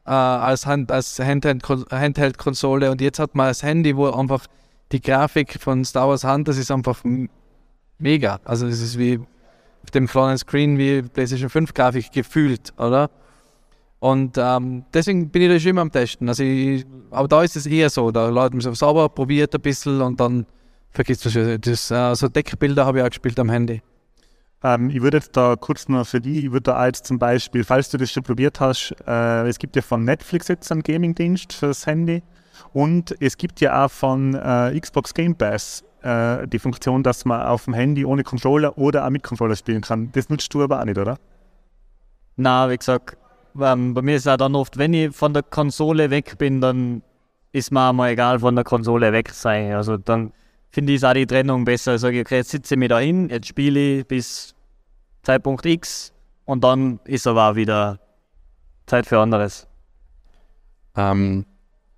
[0.05, 4.47] äh, als, Hand, als Handheld-Konsole und jetzt hat man das Handy, wo einfach
[4.91, 7.03] die Grafik von Star Wars Hunters ist einfach
[7.97, 8.39] mega.
[8.43, 9.19] Also es ist wie
[9.83, 13.09] auf dem kleinen Screen wie PlayStation 5 Grafik gefühlt, oder?
[14.03, 16.27] Und ähm, deswegen bin ich da schon immer am Testen.
[16.27, 19.61] Also ich, aber da ist es eher so, da lädt man es sauber, probiert ein
[19.61, 20.45] bisschen und dann
[20.91, 21.61] vergisst man es.
[21.61, 23.81] Das, äh, so Deckbilder habe ich auch gespielt am Handy.
[24.61, 27.63] Ähm, ich würde jetzt da kurz noch für die, ich würde da als zum Beispiel,
[27.63, 31.53] falls du das schon probiert hast, äh, es gibt ja von Netflix jetzt einen Gaming-Dienst
[31.53, 32.23] fürs Handy
[32.73, 37.41] und es gibt ja auch von äh, Xbox Game Pass äh, die Funktion, dass man
[37.43, 40.11] auf dem Handy ohne Controller oder auch mit Controller spielen kann.
[40.11, 41.17] Das nutzt du aber auch nicht, oder?
[42.35, 43.15] Na, wie gesagt,
[43.59, 46.61] ähm, bei mir ist es auch dann oft, wenn ich von der Konsole weg bin,
[46.61, 47.01] dann
[47.51, 49.73] ist mir auch mal egal von der Konsole weg sein.
[49.73, 50.33] Also dann
[50.71, 51.95] finde ich auch die Trennung besser.
[51.95, 54.55] Ich sage, okay, jetzt sitze ich mich da hin, jetzt spiele ich bis
[55.21, 56.11] Zeitpunkt X
[56.45, 57.99] und dann ist aber auch wieder
[58.87, 59.67] Zeit für anderes.
[60.95, 61.45] Ähm,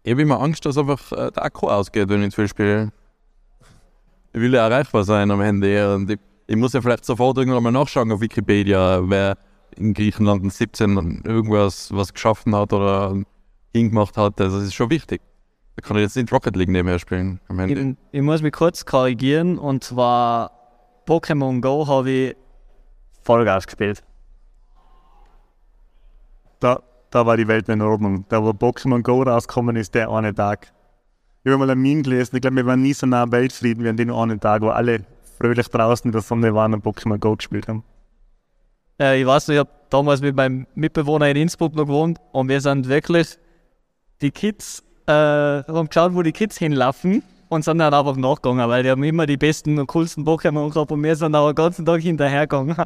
[0.04, 2.92] ich habe immer Angst, dass einfach äh, der Akku ausgeht, wenn ich zu viel spiele.
[4.34, 7.64] Ich will ja erreichbar sein am Handy und ich, ich muss ja vielleicht sofort irgendwann
[7.64, 9.38] mal nachschauen auf Wikipedia, wer
[9.78, 13.16] in Griechenland in 17 irgendwas was geschaffen hat oder
[13.74, 14.40] hingemacht hat.
[14.40, 15.22] Also das ist schon wichtig.
[15.76, 17.40] Da kann ich jetzt nicht Rocket League nebenher spielen.
[17.68, 20.52] Ich, ich muss mich kurz korrigieren und zwar
[21.06, 22.36] Pokémon Go habe ich
[23.24, 24.04] Vollgas gespielt.
[26.60, 28.26] Da, da war die Welt in Ordnung.
[28.30, 30.72] Da, wo Pokémon Go rausgekommen ist, der eine Tag.
[31.44, 33.84] Ich habe mal ein Meme gelesen, ich glaube, wir waren nie so nah am Weltfrieden
[33.84, 35.06] wie an den einen Tag, wo alle
[35.38, 37.84] fröhlich draußen in der Sonne waren und Pokémon Go gespielt haben.
[39.00, 42.48] Ja, ich weiß nicht, ich habe damals mit meinem Mitbewohner in Innsbruck noch gewohnt und
[42.48, 43.38] wir sind wirklich
[44.22, 48.84] die Kids, äh, haben geschaut, wo die Kids hinlaufen und sind dann einfach nachgegangen, weil
[48.84, 51.86] die haben immer die besten und coolsten Pokémon gehabt und wir sind auch den ganzen
[51.86, 52.76] Tag hinterhergegangen.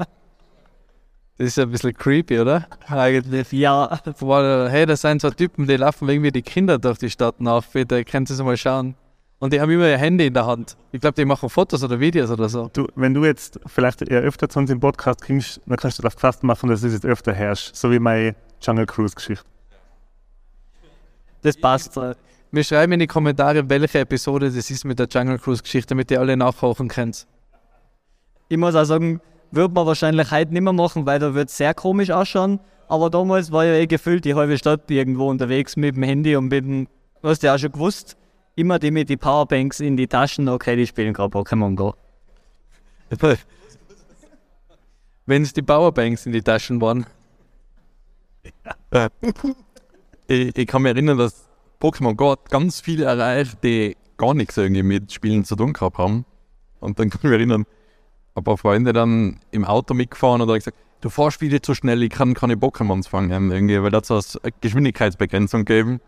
[1.37, 2.67] Das ist ein bisschen creepy, oder?
[2.89, 3.49] Eigentlich.
[3.53, 3.97] Ja.
[4.03, 7.63] Hey, das sind so Typen, die laufen irgendwie die Kinder durch die Stadt nach.
[7.63, 8.95] Bitte, könnt ihr mal schauen.
[9.39, 10.75] Und die haben immer ihr Handy in der Hand.
[10.91, 12.69] Ich glaube, die machen Fotos oder Videos oder so.
[12.73, 16.01] Du, wenn du jetzt vielleicht eher öfter zu uns im Podcast kommst, dann kannst du
[16.01, 17.73] darauf gefasst machen, dass du jetzt öfter herrschst.
[17.75, 19.45] So wie meine Jungle Cruise Geschichte.
[21.41, 21.97] Das passt.
[22.51, 26.11] Wir schreiben in die Kommentare, welche Episode das ist mit der Jungle Cruise Geschichte, damit
[26.11, 27.25] ihr alle nachkochen könnt.
[28.49, 29.21] Ich muss auch sagen,
[29.51, 32.59] würde man wahrscheinlich heute nicht mehr machen, weil da wird es sehr komisch ausschauen.
[32.89, 36.49] Aber damals war ja eh gefühlt die halbe Stadt irgendwo unterwegs mit dem Handy und
[36.49, 36.87] mit dem,
[37.21, 38.17] du hast ja auch schon gewusst,
[38.59, 41.93] immer die mit die Powerbanks in die Taschen, okay, die spielen gerade Pokémon Go.
[45.25, 47.05] Wenn es die Powerbanks in die Taschen waren.
[50.27, 51.47] ich, ich kann mich erinnern, dass
[51.79, 56.25] Pokémon Go ganz viele erreicht, die gar nichts irgendwie mit Spielen zu tun gehabt haben.
[56.79, 57.65] Und dann kann ich mich erinnern,
[58.35, 62.09] ein paar Freunde dann im Auto mitgefahren und gesagt, du fahrst wieder zu schnell, ich
[62.09, 66.01] kann keine Pokémons fangen irgendwie, weil da so eine Geschwindigkeitsbegrenzung geben,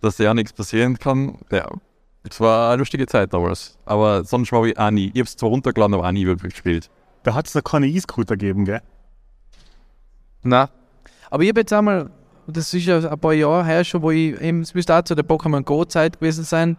[0.00, 1.38] dass ja nichts passieren kann.
[1.50, 1.68] Ja,
[2.28, 3.78] es war eine lustige Zeit damals.
[3.84, 5.06] Aber sonst war ich auch nie.
[5.06, 6.90] Ich habe es zwar runtergeladen, aber auch nie wirklich gespielt.
[7.22, 8.82] Da hat es noch keine E-Scooter gegeben, gell?
[10.42, 10.70] Na.
[11.30, 12.10] Aber ich habe jetzt einmal,
[12.46, 15.14] das ist ja ein paar Jahre her schon, wo ich eben, es müsste auch zu
[15.14, 16.76] der Pokémon Go-Zeit gewesen sein.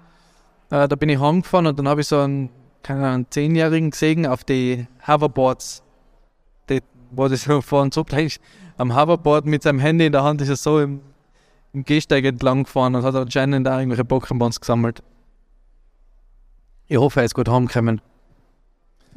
[0.70, 2.50] Äh, da bin ich heimgefahren und dann habe ich so einen
[2.88, 5.84] keine Ahnung, einen Zehnjährigen gesehen auf die Hoverboards.
[6.70, 8.40] Die, wo das so vor und so gleich
[8.78, 11.02] am Hoverboard mit seinem Handy in der Hand ist er so im,
[11.78, 15.04] im Gehsteig entlang gefahren und hat anscheinend auch irgendwelche Pokémons gesammelt.
[16.88, 18.02] Ich hoffe, er ist gut heimgekommen.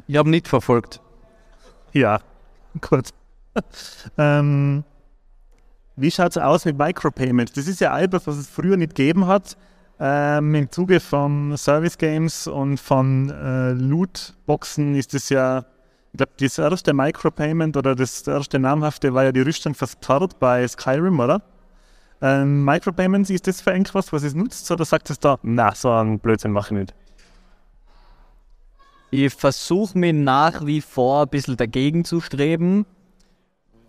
[0.07, 1.01] Ich habe nicht verfolgt.
[1.91, 2.19] Ja,
[2.81, 3.09] kurz.
[4.17, 4.83] ähm,
[5.95, 7.53] wie schaut es aus mit Micropayments?
[7.53, 9.57] Das ist ja etwas, was es früher nicht gegeben hat.
[9.99, 15.65] Ähm, Im Zuge von Service Games und von äh, Lootboxen ist es ja,
[16.11, 20.39] ich glaube, das erste Micropayment oder das erste namhafte war ja die Rüstung fürs Pferd
[20.39, 21.41] bei Skyrim, oder?
[22.21, 25.89] Ähm, Micropayments, ist das für irgendwas, was es nutzt, oder sagt es da, na, so
[25.91, 26.93] einen Blödsinn mache ich nicht?
[29.09, 32.85] Ich versuche mich nach wie vor ein bisschen dagegen zu streben,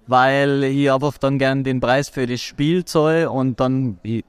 [0.06, 4.24] weil ich einfach dann gern den Preis für das Spiel zahle und dann, ich,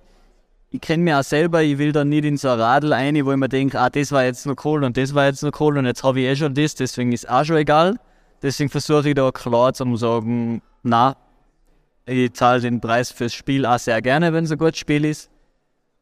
[0.69, 3.31] ich kenne mich auch selber, ich will dann nicht in so ein Radl ein, wo
[3.31, 5.77] ich mir denke, ah, das war jetzt noch cool und das war jetzt noch cool
[5.77, 7.97] und jetzt habe ich eh schon das, deswegen ist auch schon egal.
[8.41, 11.15] Deswegen versuche ich da klar zu sagen, na,
[12.05, 15.29] ich zahle den Preis fürs Spiel auch sehr gerne, wenn es ein gutes Spiel ist,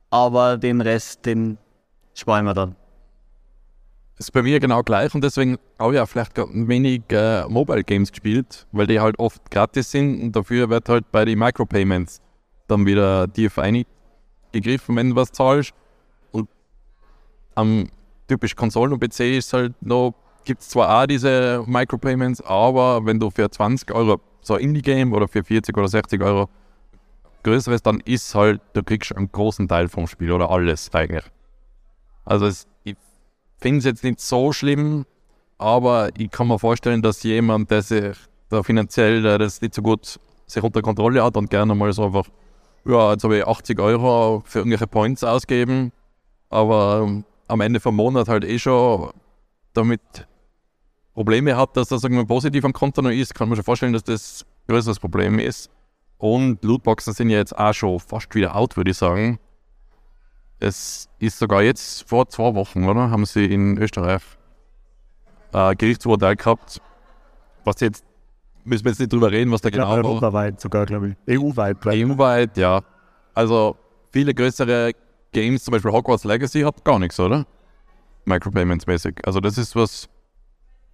[0.09, 1.57] aber den Rest, den
[2.13, 2.75] sparen wir dann.
[4.17, 8.11] ist bei mir genau gleich und deswegen habe ich auch vielleicht wenig äh, Mobile Games
[8.11, 12.21] gespielt, weil die halt oft gratis sind und dafür wird halt bei den Micropayments
[12.67, 15.73] dann wieder tief eingegriffen, wenn du was zahlst.
[16.31, 16.49] Und
[17.55, 17.89] am
[18.27, 20.13] typisch Konsolen und PC ist halt noch,
[20.45, 25.27] gibt es zwar auch diese Micropayments, aber wenn du für 20 Euro so Indie-Game oder
[25.27, 26.49] für 40 oder 60 Euro
[27.43, 31.23] größeres, dann ist halt, du kriegst einen großen Teil vom Spiel oder alles eigentlich.
[32.25, 32.95] Also es, ich
[33.57, 35.05] finde es jetzt nicht so schlimm,
[35.57, 38.15] aber ich kann mir vorstellen, dass jemand, der sich
[38.49, 42.05] da finanziell der das nicht so gut sich unter Kontrolle hat und gerne mal so
[42.05, 42.27] einfach,
[42.85, 45.91] ja, jetzt habe ich 80 Euro für irgendwelche Points ausgeben,
[46.49, 49.11] aber am Ende vom Monat halt eh schon
[49.73, 50.01] damit
[51.13, 54.03] Probleme hat, dass das irgendwie positiv am Konto noch ist, kann man schon vorstellen, dass
[54.03, 55.69] das ein größeres Problem ist.
[56.17, 59.39] Und Lootboxen sind ja jetzt auch schon fast wieder out, würde ich sagen.
[60.59, 63.09] Es ist sogar jetzt vor zwei Wochen, oder?
[63.09, 64.21] Haben sie in Österreich
[65.51, 66.79] ein Gerichtsurteil gehabt.
[67.65, 68.05] Was jetzt,
[68.63, 69.97] müssen wir jetzt nicht drüber reden, was da Ich genau war.
[69.97, 71.39] europaweit sogar, glaube ich.
[71.39, 71.77] EU-weit.
[71.85, 72.81] EU-weit, ja.
[73.33, 73.75] Also
[74.11, 74.91] viele größere
[75.31, 77.45] Games, zum Beispiel Hogwarts Legacy, hat gar nichts, oder?
[78.25, 79.25] Micropayments-mäßig.
[79.25, 80.07] Also das ist was,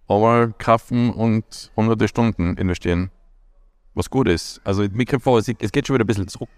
[0.07, 3.11] einmal kaufen und hunderte Stunden investieren.
[3.93, 4.61] Was gut ist.
[4.63, 6.49] Also mit Mikrofon, es es geht schon wieder ein bisschen zurück.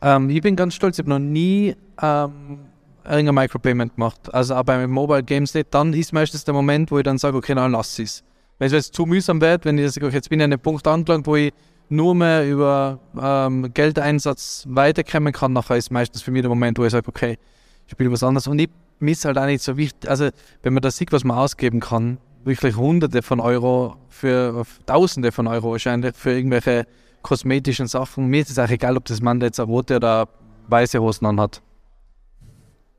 [0.00, 2.60] Ähm, ich bin ganz stolz, ich habe noch nie ähm,
[3.04, 4.32] irgendein Micropayment gemacht.
[4.32, 5.68] Also auch bei Mobile Games nicht.
[5.72, 8.22] Dann ist meistens der Moment, wo ich dann sage, okay, dann lass es.
[8.58, 10.60] Wenn es jetzt zu mühsam wird, wenn ich sage, okay, jetzt bin ich an einem
[10.60, 11.52] Punkt angelangt, wo ich
[11.88, 16.84] nur mehr über ähm, Geldeinsatz weiterkommen kann, nachher ist meistens für mich der Moment, wo
[16.84, 17.38] ich sage, okay,
[17.86, 18.46] ich spiele was anderes.
[18.46, 18.68] Und ich
[19.00, 20.30] miss halt auch nicht so wichtig, also
[20.62, 25.46] wenn man das sieht, was man ausgeben kann, wirklich hunderte von Euro für tausende von
[25.46, 26.86] Euro wahrscheinlich für irgendwelche
[27.22, 28.26] kosmetischen Sachen.
[28.26, 30.28] Mir ist es auch egal, ob das Mann jetzt eine rote oder
[30.68, 31.62] weiße Hosen anhat.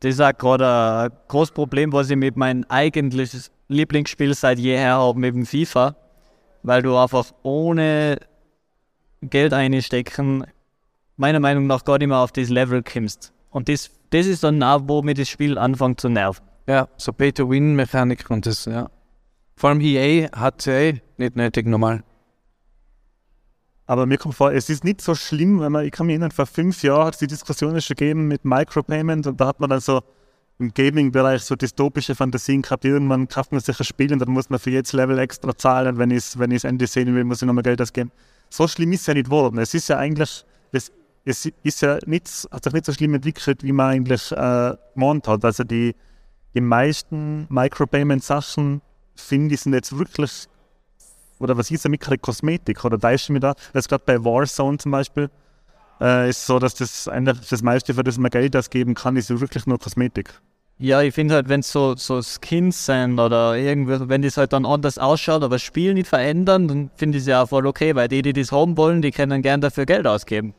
[0.02, 4.94] Das ist auch gerade ein großes Problem, was ich mit meinem eigentliches Lieblingsspiel seit jeher
[4.94, 5.96] habe, mit dem FIFA.
[6.64, 8.18] Weil du einfach ohne
[9.22, 10.46] Geld einstecken,
[11.18, 13.34] meiner Meinung nach gar nicht mehr auf das Level kommst.
[13.50, 16.46] Und das, das ist dann auch, wo mir das Spiel anfängt zu nerven.
[16.68, 18.90] Ja, so Pay-to-Win-Mechanik und das, ja.
[19.56, 22.04] Vor allem EA hat ja eh nicht nötig normal.
[23.86, 26.30] Aber mir kommt vor, es ist nicht so schlimm, wenn man, ich kann mich erinnern,
[26.32, 29.70] vor fünf Jahren hat es die Diskussion schon gegeben mit Micropayment und da hat man
[29.70, 30.02] dann so
[30.60, 32.86] im Gaming-Bereich so dystopische Fantasien gehabt.
[32.86, 35.98] Irgendwann kauft man sich ein Spiel und dann muss man für jedes Level extra zahlen.
[35.98, 38.12] Wenn ich es wenn ich's Ende sehen will, muss ich nochmal Geld ausgeben.
[38.50, 39.58] So schlimm ist es ja nicht geworden.
[39.58, 40.46] Es ist ja eigentlich,
[41.26, 45.46] es, ist ja nicht, hat sich nicht so schlimm entwickelt, wie man eigentlich äh, hat.
[45.46, 45.96] Also die,
[46.54, 48.82] die meisten Micropayment-Sachen,
[49.16, 50.48] finde ich, sind jetzt wirklich
[51.40, 52.84] oder was ist damit gerade Kosmetik?
[52.84, 53.54] Oder täusche ich mich da?
[53.74, 55.30] Das ist gerade bei Warzone zum Beispiel
[56.02, 59.30] äh, ist so, dass das eigentlich das meiste, für das man Geld ausgeben kann, ist
[59.30, 60.34] wirklich nur Kosmetik.
[60.78, 64.54] Ja, ich finde halt, wenn es so, so Skins sind oder irgendwie, wenn das halt
[64.54, 67.68] dann anders ausschaut, aber das Spiel nicht verändern, dann finde ich es ja auch voll
[67.68, 70.54] okay, weil die, die das haben wollen, die können gern dafür Geld ausgeben.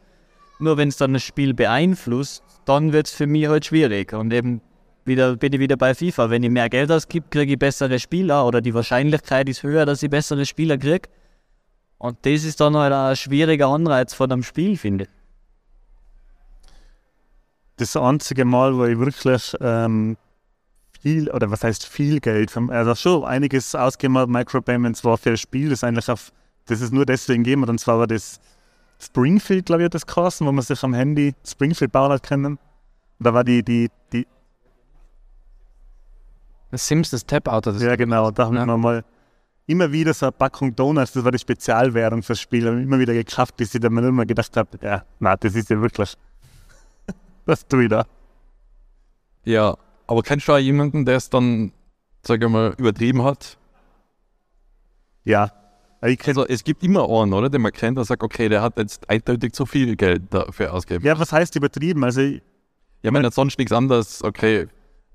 [0.60, 4.12] Nur wenn es dann das Spiel beeinflusst, dann wird es für mich halt schwierig.
[4.12, 4.60] Und eben
[5.04, 6.30] wieder, bin ich wieder bei FIFA.
[6.30, 10.02] Wenn ich mehr Geld ausgebe, kriege ich bessere Spieler oder die Wahrscheinlichkeit ist höher, dass
[10.02, 11.08] ich bessere Spieler kriege.
[11.98, 15.10] Und das ist dann halt ein schwieriger Anreiz von einem Spiel, finde ich.
[17.76, 20.18] Das einzige Mal, wo ich wirklich ähm,
[21.00, 25.36] viel, oder was heißt viel Geld, also schon einiges ausgegeben habe, Micropayments war für ein
[25.38, 26.32] Spiel, das eigentlich auf,
[26.66, 28.38] das ist nur deswegen gegeben und zwar war das
[29.00, 32.58] Springfield, glaube ich, hat das geheißen, wo man sich am Handy Springfield bauen hat können.
[33.18, 34.26] Da war die, die, die,
[36.70, 38.30] Das Sims, das Tap-Out, das Ja, genau.
[38.30, 38.66] Da haben Ja.
[38.66, 39.04] wir mal
[39.66, 42.98] immer wieder so eine Packung Donuts, das war die Spezialwährung fürs Spiel, haben wir immer
[42.98, 46.16] wieder gekauft, bis ich dann mir immer gedacht habe, ja, na, das ist ja wirklich.
[47.46, 48.04] Was tue ich da?
[49.44, 49.76] Ja,
[50.06, 51.72] aber kennst du auch jemanden, der es dann,
[52.22, 53.56] sag ich mal, übertrieben hat?
[55.24, 55.52] Ja.
[56.02, 57.48] Kenn, Also es gibt immer einen, oder?
[57.50, 61.04] Den man kennt, der sagt, okay, der hat jetzt eindeutig zu viel Geld dafür ausgegeben.
[61.04, 62.02] ja, was heißt übertrieben?
[62.04, 62.42] Also, ich-
[63.02, 64.66] Ja, wenn er sonst nichts anderes, okay,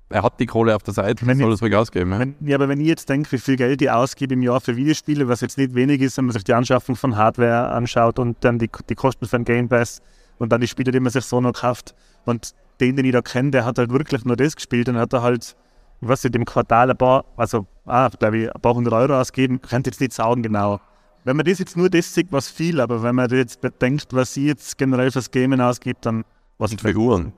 [0.08, 2.12] er hat die Kohle auf der Seite, Wenn soll ich- es ruhig ausgeben.
[2.12, 2.18] Ja?
[2.20, 4.76] wenn, ja, aber wenn ich jetzt denke, wie viel Geld ich ausgebe im Jahr für
[4.76, 8.36] Videospiele, was jetzt nicht wenig ist, wenn man sich die Anschaffung von Hardware anschaut und
[8.44, 10.00] dann die, die Kosten für den Game Pass
[10.38, 11.94] und dann die Spiele, die man sich so noch kauft.
[12.24, 15.12] Und den, den ich da kenne, der hat halt wirklich nur das gespielt und hat
[15.12, 15.56] er halt,
[16.00, 19.18] ich weiß nicht, im Quartal ein paar, also, ah, glaube ich, ein paar hundert Euro
[19.20, 20.80] ausgeben, könnte jetzt nicht sagen genau.
[21.24, 24.36] Wenn man das jetzt nur das sieht, was viel, aber wenn man jetzt bedenkt, was
[24.36, 26.24] ich jetzt generell fürs Gamen ausgibt, dann
[26.58, 27.32] was Und für Uhren.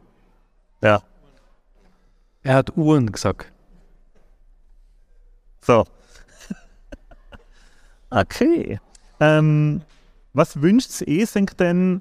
[0.82, 1.02] Ja,
[2.42, 3.52] Er hat Uhren gesagt.
[5.62, 5.84] so.
[8.10, 8.78] okay.
[9.20, 9.82] Ähm,
[10.32, 12.00] was wünscht sich denn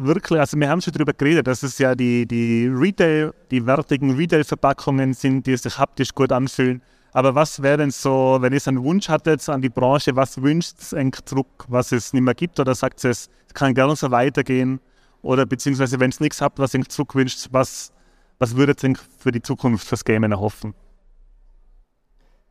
[0.00, 4.16] wirklich, also wir haben schon darüber geredet, dass es ja die, die Retail, die wertigen
[4.16, 6.82] Retail-Verpackungen sind, die sich haptisch gut anfühlen.
[7.12, 10.76] Aber was wäre denn so, wenn ihr einen Wunsch hattet an die Branche, was wünscht
[10.80, 10.94] es
[11.24, 12.60] zurück, was es nicht mehr gibt?
[12.60, 14.80] Oder sagt es, es kann gerne so weitergehen?
[15.22, 17.92] Oder beziehungsweise, wenn es nichts habt, was ihr zurückwünscht, was,
[18.38, 20.74] was würdet ihr für die Zukunft fürs Gamen erhoffen?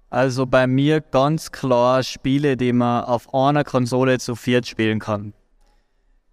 [0.09, 5.33] Also bei mir ganz klar Spiele, die man auf einer Konsole zu viert spielen kann.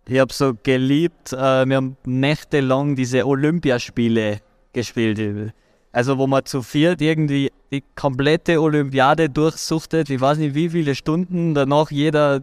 [0.09, 4.41] Ich habe so geliebt, äh, wir haben nächtelang diese Olympiaspiele
[4.73, 5.53] gespielt.
[5.91, 10.95] Also wo man zu viert irgendwie die komplette Olympiade durchsuchtet, ich weiß nicht wie viele
[10.95, 12.43] Stunden, danach jeder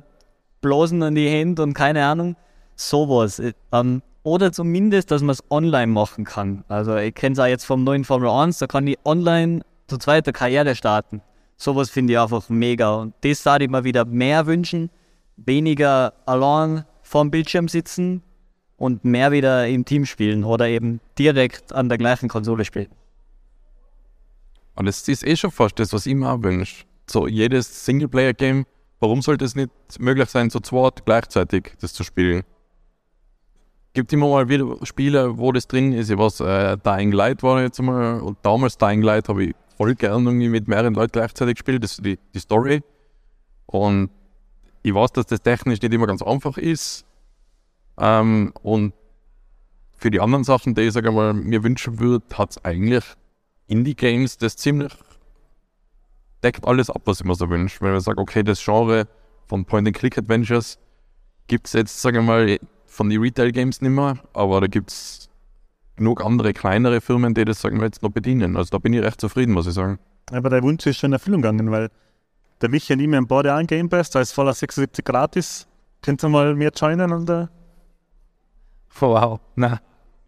[0.60, 2.36] Blasen an die Hände und keine Ahnung.
[2.76, 3.42] Sowas.
[3.72, 6.66] Ähm, oder zumindest, dass man es online machen kann.
[6.68, 9.98] Also ich kenne es auch jetzt vom neuen Formel 1, da kann ich online zu
[9.98, 11.22] zweiter Karriere starten.
[11.56, 12.96] Sowas finde ich einfach mega.
[12.96, 14.90] Und das würde ich mir wieder mehr wünschen.
[15.38, 18.24] Weniger allein vorm Bildschirm sitzen
[18.78, 22.90] und mehr wieder im Team spielen oder eben direkt an der gleichen Konsole spielen.
[24.76, 26.86] Und das ist eh schon fast das, was ich mir auch wünsche.
[27.08, 28.66] So jedes Singleplayer-Game,
[29.00, 32.44] warum sollte es nicht möglich sein, zu zweit gleichzeitig das zu spielen?
[33.94, 36.10] Gibt immer mal wieder Spiele, wo das drin ist.
[36.10, 39.94] Ich weiß, äh, Dying Light war jetzt einmal, und damals Dying Light habe ich voll
[39.94, 42.82] gern irgendwie mit mehreren Leuten gleichzeitig gespielt, das die, die Story.
[43.68, 44.10] Und
[44.84, 47.06] ich weiß, dass das technisch nicht immer ganz einfach ist.
[47.98, 48.94] Ähm, und
[49.98, 53.04] für die anderen Sachen, die ich sage mal, mir wünschen würde, hat es eigentlich
[53.68, 54.94] Indie-Games das ziemlich
[56.44, 57.80] deckt alles ab, was ich mir so wünsche.
[57.82, 59.08] Wenn man sagt, okay, das Genre
[59.48, 60.78] von Point-and-Click-Adventures
[61.48, 65.30] gibt es jetzt, sage ich mal, von den Retail-Games nicht mehr, aber da gibt es
[65.96, 68.58] genug andere kleinere Firmen, die das, sagen wir jetzt, noch bedienen.
[68.58, 70.00] Also da bin ich recht zufrieden, muss ich sagen.
[70.32, 71.90] Aber der Wunsch ist schon in Erfüllung gegangen, weil
[72.64, 75.68] der Michi und ich, wir haben beide einen Game Pass, da ist voller 76 gratis.
[76.02, 77.12] Könnt ihr mal mehr joinen?
[77.12, 77.48] Und, äh
[79.00, 79.80] Wow, nein,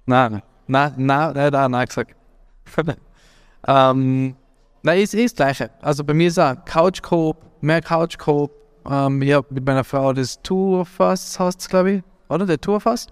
[0.06, 2.16] nein, nein, nein, nein, nein, nein, gesagt.
[3.68, 4.36] ähm,
[4.84, 5.72] nein, ist, ist das Gleiche.
[5.82, 8.52] Also bei mir ist auch Couch Coop, mehr Couch Coop.
[8.90, 12.46] Ähm, ich habe mit meiner Frau das Two of Us, heißt es, glaube ich, oder?
[12.46, 13.08] Der Two of Us?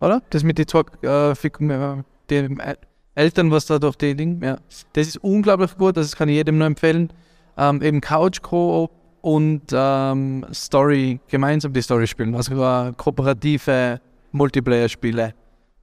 [0.00, 0.20] Oder?
[0.28, 2.62] Das mit den zwei äh, den
[3.14, 4.58] Eltern, was da durch die Ding, ja.
[4.92, 7.10] Das ist unglaublich gut, das kann ich jedem nur empfehlen.
[7.56, 8.90] Ähm, eben Couch Co-op
[9.20, 14.00] und ähm, Story, gemeinsam die Story spielen, also äh, kooperative
[14.32, 15.34] Multiplayer-Spiele.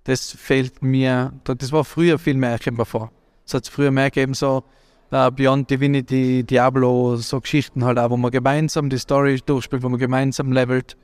[0.04, 3.12] Das fehlt mir, das war früher viel mehr, ich mir vor.
[3.46, 4.64] Es hat früher mehr gegeben, so
[5.12, 9.90] uh, Beyond Divinity, Diablo, so Geschichten halt auch, wo man gemeinsam die Story durchspielt, wo
[9.90, 10.98] man gemeinsam levelt.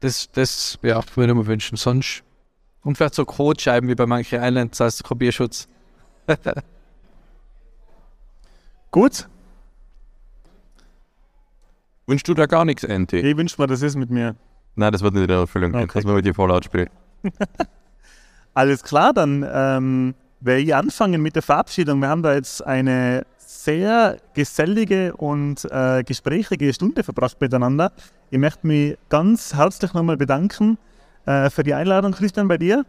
[0.00, 1.76] Das, das ja, würde ich mir wünschen.
[1.76, 2.24] Sonst
[2.84, 5.68] und vielleicht so Codescheiben wie bei manchen Islands als Kopierschutz.
[8.90, 9.28] Gut.
[12.06, 13.18] Wünschst du da gar nichts, Anti?
[13.18, 14.34] Ich wünsche mir, das ist mit mir.
[14.74, 15.98] Nein, das wird nicht in Erfüllung gehen, Okay.
[16.00, 16.88] dass wir mit dir Fallout spielen.
[18.54, 22.00] Alles klar, dann ähm, werde ich anfangen mit der Verabschiedung.
[22.00, 27.92] Wir haben da jetzt eine sehr gesellige und äh, gesprächige Stunde verbracht miteinander.
[28.30, 30.78] Ich möchte mich ganz herzlich nochmal bedanken
[31.26, 32.84] äh, für die Einladung, Christian, bei dir,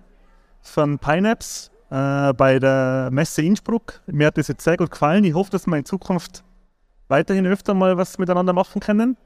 [0.62, 4.02] von Pineapps äh, bei der Messe Innsbruck.
[4.08, 5.24] Mir hat das jetzt sehr gut gefallen.
[5.26, 6.44] Ich hoffe, dass wir in Zukunft
[7.08, 9.18] weiterhin öfter mal was miteinander machen können.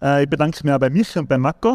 [0.00, 1.74] Äh, ich bedanke mich auch bei Michi und bei Marco.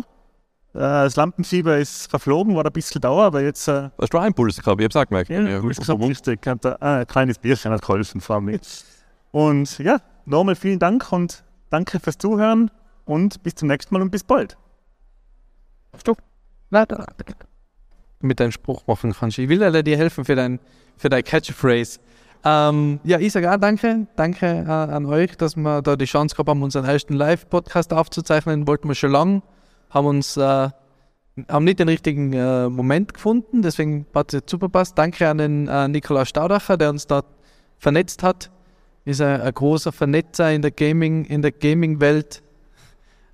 [0.74, 3.68] Äh, das Lampenfieber ist verflogen, war ein bisschen dauer, aber jetzt.
[3.68, 4.80] Äh, Hast du auch Impulse gehabt?
[4.82, 5.30] Ich hab's auch gemerkt.
[5.30, 6.46] ja, Ja, ist so wichtig.
[6.46, 8.60] Hat, äh, ein kleines Bierchen hat geholfen, vor allem.
[9.32, 12.72] Und ja, nochmal vielen Dank und danke fürs Zuhören
[13.06, 14.58] und bis zum nächsten Mal und bis bald.
[16.00, 16.20] Stopp.
[18.20, 19.38] Mit deinem Spruch machen kannst.
[19.38, 20.60] Ich will leider dir helfen für dein,
[20.98, 22.00] für dein Catchphrase.
[22.44, 24.08] Ähm, ja, ich sage auch danke.
[24.16, 28.68] Danke äh, an euch, dass wir da die Chance gehabt haben, unseren ersten Live-Podcast aufzuzeichnen.
[28.68, 29.42] Wollten wir schon lange.
[29.90, 30.70] Haben uns äh,
[31.50, 34.98] haben nicht den richtigen äh, Moment gefunden, deswegen hat es super passt.
[34.98, 37.24] Danke an den äh, Nikolaus Staudacher, der uns da
[37.78, 38.50] vernetzt hat.
[39.06, 42.42] Ist ein, ein großer Vernetzer in der Gaming, in der Gaming-Welt.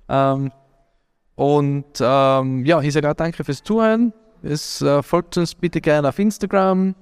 [0.08, 0.52] Ähm,
[1.34, 4.12] und ähm, ja, ich sage auch danke fürs Zuhören.
[4.42, 6.94] Es, äh, folgt uns bitte gerne auf Instagram,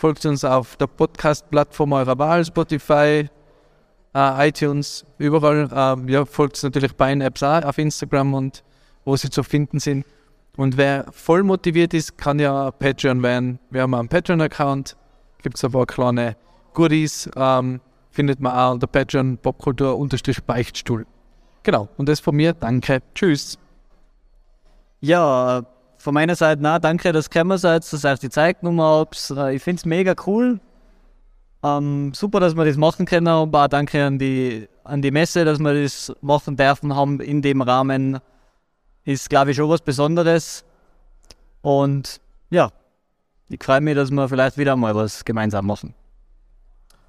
[0.00, 3.28] folgt uns auf der Podcast-Plattform eurer Wahl, Spotify,
[4.14, 5.68] äh, iTunes, überall.
[5.70, 8.64] Ähm, ja, folgt uns natürlich bei den Apps auch auf Instagram und
[9.04, 10.06] wo sie zu finden sind.
[10.56, 13.58] Und wer voll motiviert ist, kann ja Patreon werden.
[13.68, 14.96] Wir haben einen Patreon-Account,
[15.42, 16.34] gibt es ein paar kleine
[16.72, 21.06] Goodies, ähm, findet man auch unter Patreon Popkultur-Beichtstuhl.
[21.62, 23.58] Genau, und das von mir, danke, tschüss.
[25.02, 25.62] Ja,
[26.00, 29.30] von meiner Seite, na, danke, dass ihr gekommen seid, dass ihr die Zeit genommen habt.
[29.36, 30.58] Äh, Ich finde es mega cool.
[31.62, 33.28] Ähm, super, dass wir das machen können.
[33.28, 37.42] Und auch danke an die, an die Messe, dass wir das machen dürfen haben in
[37.42, 38.18] dem Rahmen.
[39.04, 40.64] Ist, glaube ich, schon was Besonderes.
[41.60, 42.70] Und ja,
[43.50, 45.94] ich freue mich, dass wir vielleicht wieder mal was gemeinsam machen.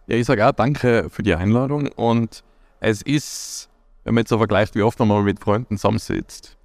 [0.07, 2.43] Ja, ich sage auch danke für die Einladung und
[2.81, 3.69] es ist,
[4.03, 6.57] wenn man jetzt so vergleicht, wie oft man mal mit Freunden zusammensitzt,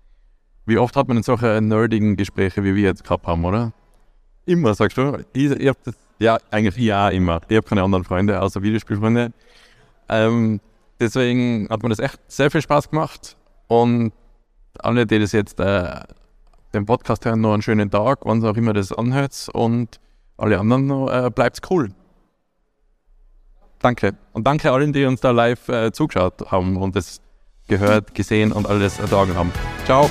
[0.67, 3.73] wie oft hat man denn solche nerdigen Gespräche, wie wir jetzt gehabt haben, oder?
[4.45, 5.19] Immer, sagst du?
[5.33, 7.41] Ich, ich das, ja, eigentlich ja immer.
[7.49, 9.33] Ich habe keine anderen Freunde, außer Videospielfreunde.
[10.09, 10.61] Ähm,
[11.01, 13.37] deswegen hat mir das echt sehr viel Spaß gemacht
[13.69, 14.13] und
[14.79, 16.01] alle, die das jetzt äh,
[16.75, 20.01] den Podcast hören, noch einen schönen Tag, wann auch immer das anhört und
[20.37, 21.91] alle anderen noch, äh, bleibt's cool.
[23.81, 24.15] Danke.
[24.33, 27.21] Und danke allen, die uns da live äh, zugeschaut haben und das
[27.69, 29.53] gehört, gesehen und alles ertragen haben.
[29.85, 30.09] Ciao.